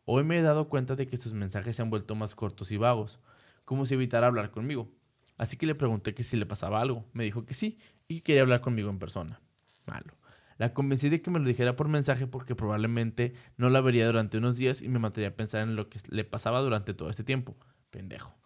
[0.06, 2.78] Hoy me he dado cuenta de que sus mensajes se han vuelto más cortos y
[2.78, 3.20] vagos,
[3.66, 4.90] como si evitara hablar conmigo.
[5.36, 7.04] Así que le pregunté que si le pasaba algo.
[7.12, 7.78] Me dijo que sí
[8.08, 9.42] y que quería hablar conmigo en persona.
[9.84, 10.16] Malo.
[10.56, 14.38] La convencí de que me lo dijera por mensaje porque probablemente no la vería durante
[14.38, 17.22] unos días y me mataría a pensar en lo que le pasaba durante todo este
[17.22, 17.54] tiempo.
[17.90, 18.39] Pendejo.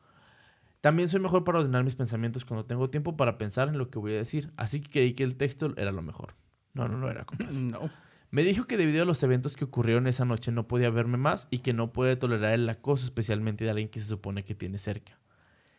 [0.84, 3.98] También soy mejor para ordenar mis pensamientos cuando tengo tiempo para pensar en lo que
[3.98, 6.34] voy a decir, así que creí que el texto era lo mejor.
[6.74, 7.24] No, no lo era.
[7.24, 7.54] compadre.
[7.58, 7.90] No.
[8.30, 11.48] Me dijo que debido a los eventos que ocurrieron esa noche no podía verme más
[11.50, 14.76] y que no puede tolerar el acoso, especialmente de alguien que se supone que tiene
[14.76, 15.18] cerca.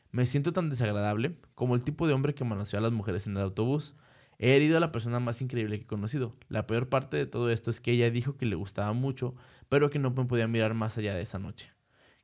[0.09, 3.37] Me siento tan desagradable como el tipo de hombre que manoseó a las mujeres en
[3.37, 3.93] el autobús.
[4.39, 6.35] He herido a la persona más increíble que he conocido.
[6.49, 9.35] La peor parte de todo esto es que ella dijo que le gustaba mucho,
[9.69, 11.73] pero que no me podía mirar más allá de esa noche.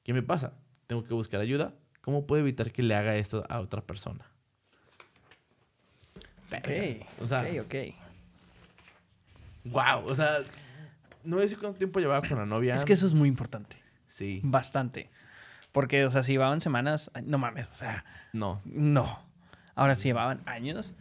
[0.01, 0.57] ¿Qué me pasa?
[0.87, 1.75] ¿Tengo que buscar ayuda?
[2.01, 4.25] ¿Cómo puedo evitar que le haga esto a otra persona?
[6.53, 6.69] Ok.
[7.21, 7.75] O sea- ok, ok.
[9.65, 10.37] Wow, o sea,
[11.23, 12.73] no sé cuánto tiempo llevaba con la novia.
[12.73, 13.77] Es que eso es muy importante.
[14.07, 14.41] Sí.
[14.43, 15.09] Bastante.
[15.71, 18.61] Porque, o sea, si llevaban semanas, no mames, o sea, No.
[18.65, 19.23] no.
[19.75, 20.93] Ahora, si llevaban años,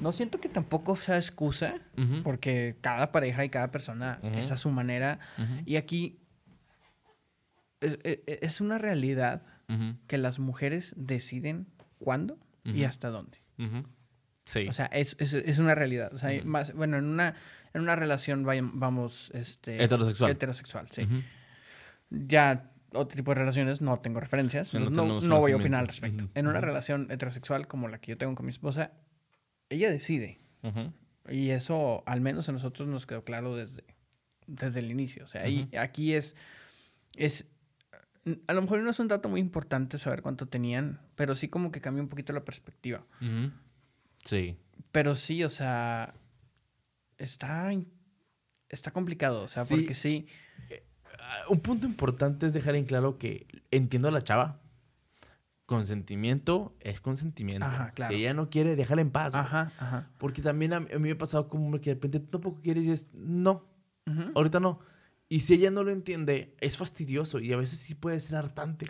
[0.00, 1.74] no siento que tampoco sea excusa,
[2.22, 5.18] porque cada pareja y cada persona es a su manera.
[5.64, 6.18] Y aquí
[7.80, 9.42] es, e- e- es una realidad
[9.72, 9.96] Ujú.
[10.06, 11.66] que las mujeres deciden
[11.98, 12.86] cuándo y Ujú.
[12.86, 13.38] hasta dónde.
[13.58, 13.84] Ujú.
[14.46, 14.66] Sí.
[14.68, 16.12] O sea, es, es- es una realidad.
[16.12, 17.34] O sea, hay más, bueno, en una,
[17.72, 19.82] en una relación vamos, este...
[19.82, 20.30] Heterosexual.
[20.32, 21.06] Heterosexual, sí.
[22.10, 24.74] Ya otro tipo de relaciones no tengo referencias.
[24.74, 26.28] No no, no voy a opinar al respecto.
[26.34, 28.92] En una relación heterosexual como la que yo tengo con mi esposa,
[29.68, 30.40] ella decide.
[31.28, 33.84] Y eso, al menos a nosotros, nos quedó claro desde,
[34.48, 35.24] desde el inicio.
[35.24, 36.34] O sea, ahí, aquí es,
[37.14, 37.46] es...
[38.46, 41.70] A lo mejor no es un dato muy importante saber cuánto tenían, pero sí como
[41.72, 43.04] que cambia un poquito la perspectiva.
[44.24, 44.56] Sí.
[44.92, 46.14] Pero sí, o sea,
[47.18, 47.70] está,
[48.68, 49.74] está complicado, o sea, Sí.
[49.76, 50.26] porque sí,
[51.22, 54.60] Ah, Un punto importante es dejar en claro que entiendo a la chava.
[55.66, 57.64] consentimiento es consentimiento.
[57.66, 58.12] Ajá, claro.
[58.14, 59.34] Si ella no quiere, déjala en paz.
[59.34, 60.08] Ajá, ajá.
[60.18, 62.60] Porque también a mí, a mí me ha pasado como que de repente tú tampoco
[62.60, 63.66] quieres y dices, no,
[64.34, 64.80] ahorita no.
[65.30, 68.86] Y si ella no lo entiende, es fastidioso y a veces sí puede ser hartante.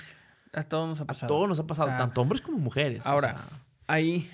[0.53, 1.29] A todos nos ha A pasado.
[1.33, 3.07] todos nos ha pasado, O sea, tanto hombres como mujeres.
[3.07, 3.47] o Ahora, sea,
[3.87, 4.29] ahí.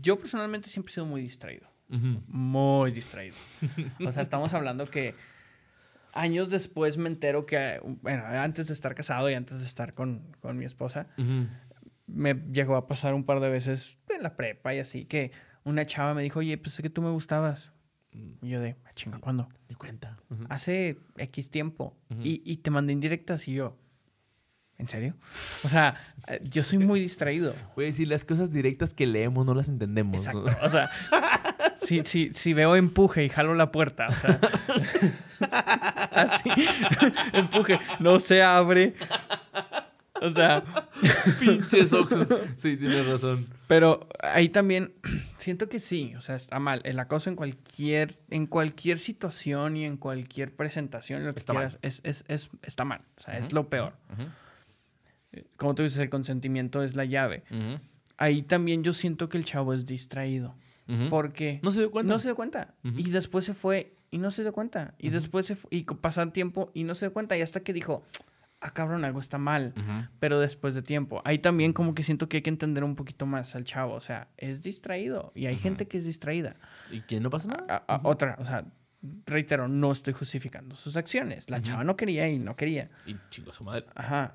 [0.00, 1.66] Yo personalmente siempre he sido muy distraído.
[1.88, 3.34] Muy distraído.
[4.06, 5.14] O sea, estamos hablando que
[6.12, 10.36] años después me entero que, bueno, antes de estar casado y antes de estar con,
[10.40, 11.06] con mi esposa,
[12.06, 15.32] me llegó a pasar un par de veces en la prepa y así, que
[15.64, 17.72] una chava me dijo, oye, pues es que tú me gustabas.
[18.12, 19.48] Y yo de, "Ah, chinga, ¿cuándo?
[19.68, 20.16] Ni cuenta.
[20.48, 21.96] Hace X tiempo.
[22.22, 23.76] Y, y te mandé indirectas y yo,
[24.78, 25.14] ¿en serio?
[25.64, 25.96] O sea,
[26.26, 27.54] eh, yo soy muy distraído.
[27.74, 30.16] Güey, si las cosas directas que leemos no las entendemos.
[30.26, 30.46] Exacto.
[30.62, 30.88] O sea,
[31.82, 34.40] si, si, si veo empuje y jalo la puerta, o sea,
[36.12, 36.50] así,
[37.32, 38.94] empuje, no se abre.
[40.22, 40.64] O sea,
[41.40, 42.28] Pinches oxos.
[42.56, 43.44] Sí, tienes razón.
[43.66, 44.92] pero ahí también
[45.38, 46.80] siento que sí, o sea, está mal.
[46.84, 51.62] El acoso en cualquier, en cualquier situación y en cualquier presentación, lo que Está mal.
[51.68, 53.02] quieras, es, es, es- está mal.
[53.16, 53.94] O sea, es lo peor.
[55.56, 57.44] Como tú dices, el consentimiento es la llave.
[57.50, 57.78] Ujú,
[58.16, 60.54] Ahí también yo siento que el chavo es distraído.
[61.10, 62.10] Porque No se dio cuenta.
[62.12, 62.74] no se dio cuenta.
[62.82, 64.94] Y después se fue y no se dio cuenta.
[64.98, 67.36] Y después se fu- y pasar tiempo y no se dio cuenta.
[67.36, 68.04] Y hasta que dijo,
[68.60, 69.72] ah, cabrón, algo está mal.
[70.20, 71.22] Pero después de tiempo.
[71.24, 73.94] Ahí también como que siento que hay que entender un poquito más al chavo.
[73.94, 75.32] O sea, es distraído.
[75.34, 76.56] Y hay gente que es distraída.
[76.90, 77.84] ¿Y que no pasa nada?
[77.88, 78.64] A- a- Otra, o sea,
[79.26, 81.50] reitero, no estoy justificando sus acciones.
[81.50, 82.90] La chava no quería y no quería.
[83.06, 83.86] Y chingo a su madre.
[83.94, 84.34] Ajá.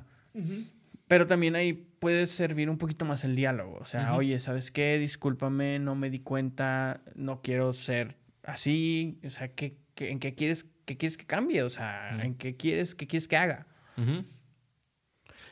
[1.07, 3.77] Pero también ahí puede servir un poquito más el diálogo.
[3.79, 4.97] O sea, oye, ¿sabes qué?
[4.97, 9.19] Discúlpame, no me di cuenta, no quiero ser así.
[9.25, 11.61] O sea, ¿qué, qué- en qué quieres, qué quieres que cambie?
[11.63, 12.23] O sea.
[12.23, 13.67] ¿en qué quieres, qué quieres que haga?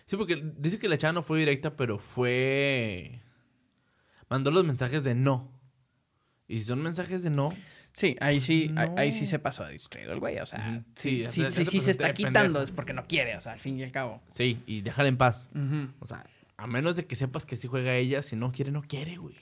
[0.06, 3.22] Sí, porque dice que la chava no fue directa, pero fue.
[4.30, 5.52] Mandó los mensajes de no.
[6.48, 7.54] Y si son mensajes de no,
[7.94, 10.38] Sí, ahí sí, ahí- ahí sí se pasó de distraído el güey.
[10.40, 12.64] O sea, sí, Sí, sí, o sí, sea, sí, se está quitando, pendejo.
[12.64, 14.22] es porque no quiere, o sea, al fin y al cabo.
[14.30, 15.50] sí, y déjala en paz.
[16.00, 16.26] O sea,
[16.58, 19.36] a menos de que sepas que sí juega ella, si no quiere, no quiere, güey.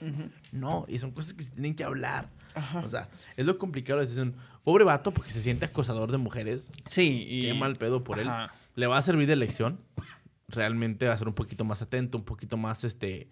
[0.52, 2.30] No, y son cosas que se tienen que hablar.
[2.56, 2.80] Ajá.
[2.80, 6.18] O sea, es lo complicado de decir un pobre vato porque se siente acosador de
[6.18, 6.70] mujeres.
[6.88, 7.42] Sí, y...
[7.42, 8.28] Qué mal pedo por él.
[8.80, 9.82] Le va a servir de lección.
[10.48, 13.30] Realmente va a ser un poquito más atento, un poquito más este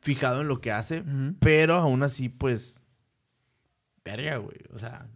[0.00, 1.04] fijado en lo que hace.
[1.40, 2.82] Pero aún así, pues.
[4.02, 4.56] Verga, güey.
[4.72, 5.06] O sea,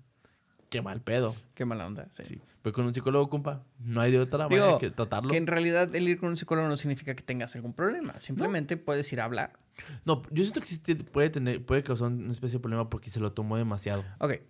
[0.69, 1.35] qué mal pedo.
[1.55, 2.25] Qué mala onda, sí.
[2.25, 2.41] Sí.
[2.61, 5.31] Pues con un psicólogo, compa, no hay de otra Digo, manera que tratarlo.
[5.31, 8.21] Que en realidad el ir con un psicólogo no significa que tengas algún problema.
[8.21, 9.53] Simplemente puedes ir a hablar.
[10.05, 10.79] No, yo siento que sí
[11.13, 14.05] puede tener, puede causar una especie de problema porque se lo tomó demasiado.
[14.19, 14.41] Ok.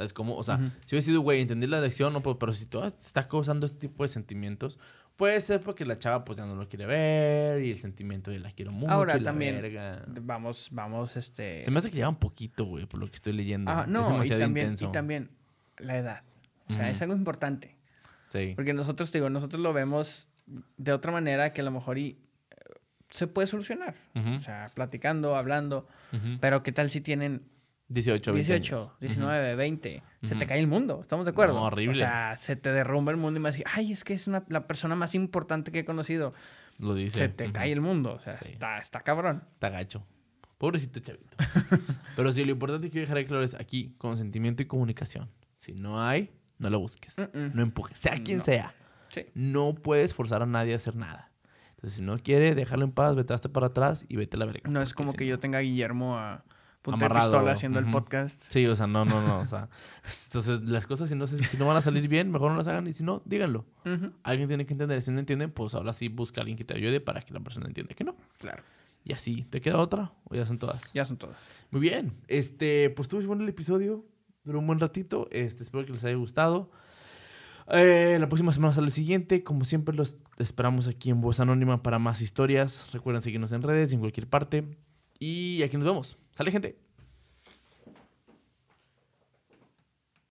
[0.00, 0.34] ¿Sabes cómo?
[0.34, 0.64] O sea, Ujú.
[0.86, 3.78] si hubiera sido, güey, entendí la lección, no, pero, pero si tú estás causando este
[3.86, 4.78] tipo de sentimientos,
[5.16, 8.38] puede ser porque la chava pues ya no lo quiere ver y el sentimiento de
[8.38, 10.02] la quiero mucho Ahora y la también, verga.
[10.22, 11.62] Vamos, vamos, este...
[11.62, 13.70] Se me hace que lleva un poquito, güey, por lo que estoy leyendo.
[13.70, 14.88] Ah, es no, y demasiado también, intenso.
[14.88, 15.30] y también
[15.76, 16.22] la edad.
[16.70, 16.92] O sea, Ujú.
[16.92, 17.76] es algo importante.
[18.28, 18.54] Sí.
[18.56, 20.28] Porque nosotros, te digo, nosotros lo vemos
[20.78, 22.16] de otra manera que a lo mejor y,
[22.52, 22.56] eh,
[23.10, 23.96] se puede solucionar.
[24.14, 25.86] Ujú, O sea, platicando, hablando.
[26.14, 26.38] ujú.
[26.40, 27.42] Pero ¿qué tal si tienen
[27.90, 28.92] 18, 20 18, años.
[29.00, 30.02] 19, 20?
[30.22, 31.54] Se te cae el mundo, ¿estamos de acuerdo?
[31.54, 31.92] No, horrible.
[31.92, 34.44] O sea, se te derrumba el mundo y me decís, ay, es que es una,
[34.48, 36.32] la persona más importante que he conocido.
[36.78, 37.18] Lo dice.
[37.18, 38.12] Se te cae el mundo.
[38.14, 38.52] O sea, Sí.
[38.52, 39.42] está, está cabrón.
[39.54, 40.06] Está gacho.
[40.56, 41.36] Pobrecito chavito.
[42.16, 45.28] Pero sí, lo importante que quiero dejar claro es aquí, consentimiento y comunicación.
[45.56, 47.18] Si no hay, no lo busques.
[47.18, 47.52] Mm-mm.
[47.54, 47.98] No empujes.
[47.98, 48.44] Sea quien No.
[48.44, 48.74] sea.
[49.08, 49.26] Sí.
[49.34, 51.30] No puedes forzar a nadie a hacer nada.
[51.70, 54.44] Entonces, si no quiere, déjalo en paz, vete hasta para atrás y vete a la
[54.46, 54.70] verga.
[54.70, 56.44] No es como si que no- yo tenga a Guillermo a
[56.82, 58.42] punta de pistola haciendo el podcast.
[58.48, 59.40] Sí, o sea, no, no, no.
[59.40, 59.68] O sea,
[60.24, 62.86] entonces las cosas, si no, si no van a salir bien, mejor no las hagan.
[62.86, 63.66] Y si no, díganlo.
[64.22, 65.02] Alguien tiene que entender.
[65.02, 67.40] Si no entienden, pues ahora sí busca a alguien que te ayude para que la
[67.40, 68.16] persona entienda que no.
[68.38, 68.62] Claro.
[69.04, 70.12] Y así, ¿te queda otra?
[70.24, 70.92] ¿O ya son todas?
[70.92, 71.40] Ya son todas.
[71.70, 72.12] Muy bien.
[72.28, 74.04] Este, pues estuvo bueno el episodio.
[74.44, 75.28] Duró un buen ratito.
[75.30, 76.70] Este, espero que les haya gustado.
[77.72, 79.44] Eh, la próxima semana sale el siguiente.
[79.44, 82.88] Como siempre, los esperamos aquí en Voz Anónima para más historias.
[82.92, 84.64] Recuerden seguirnos en redes y en cualquier parte.
[85.20, 86.16] Y aquí nos vemos.
[86.32, 86.89] Sale, gente.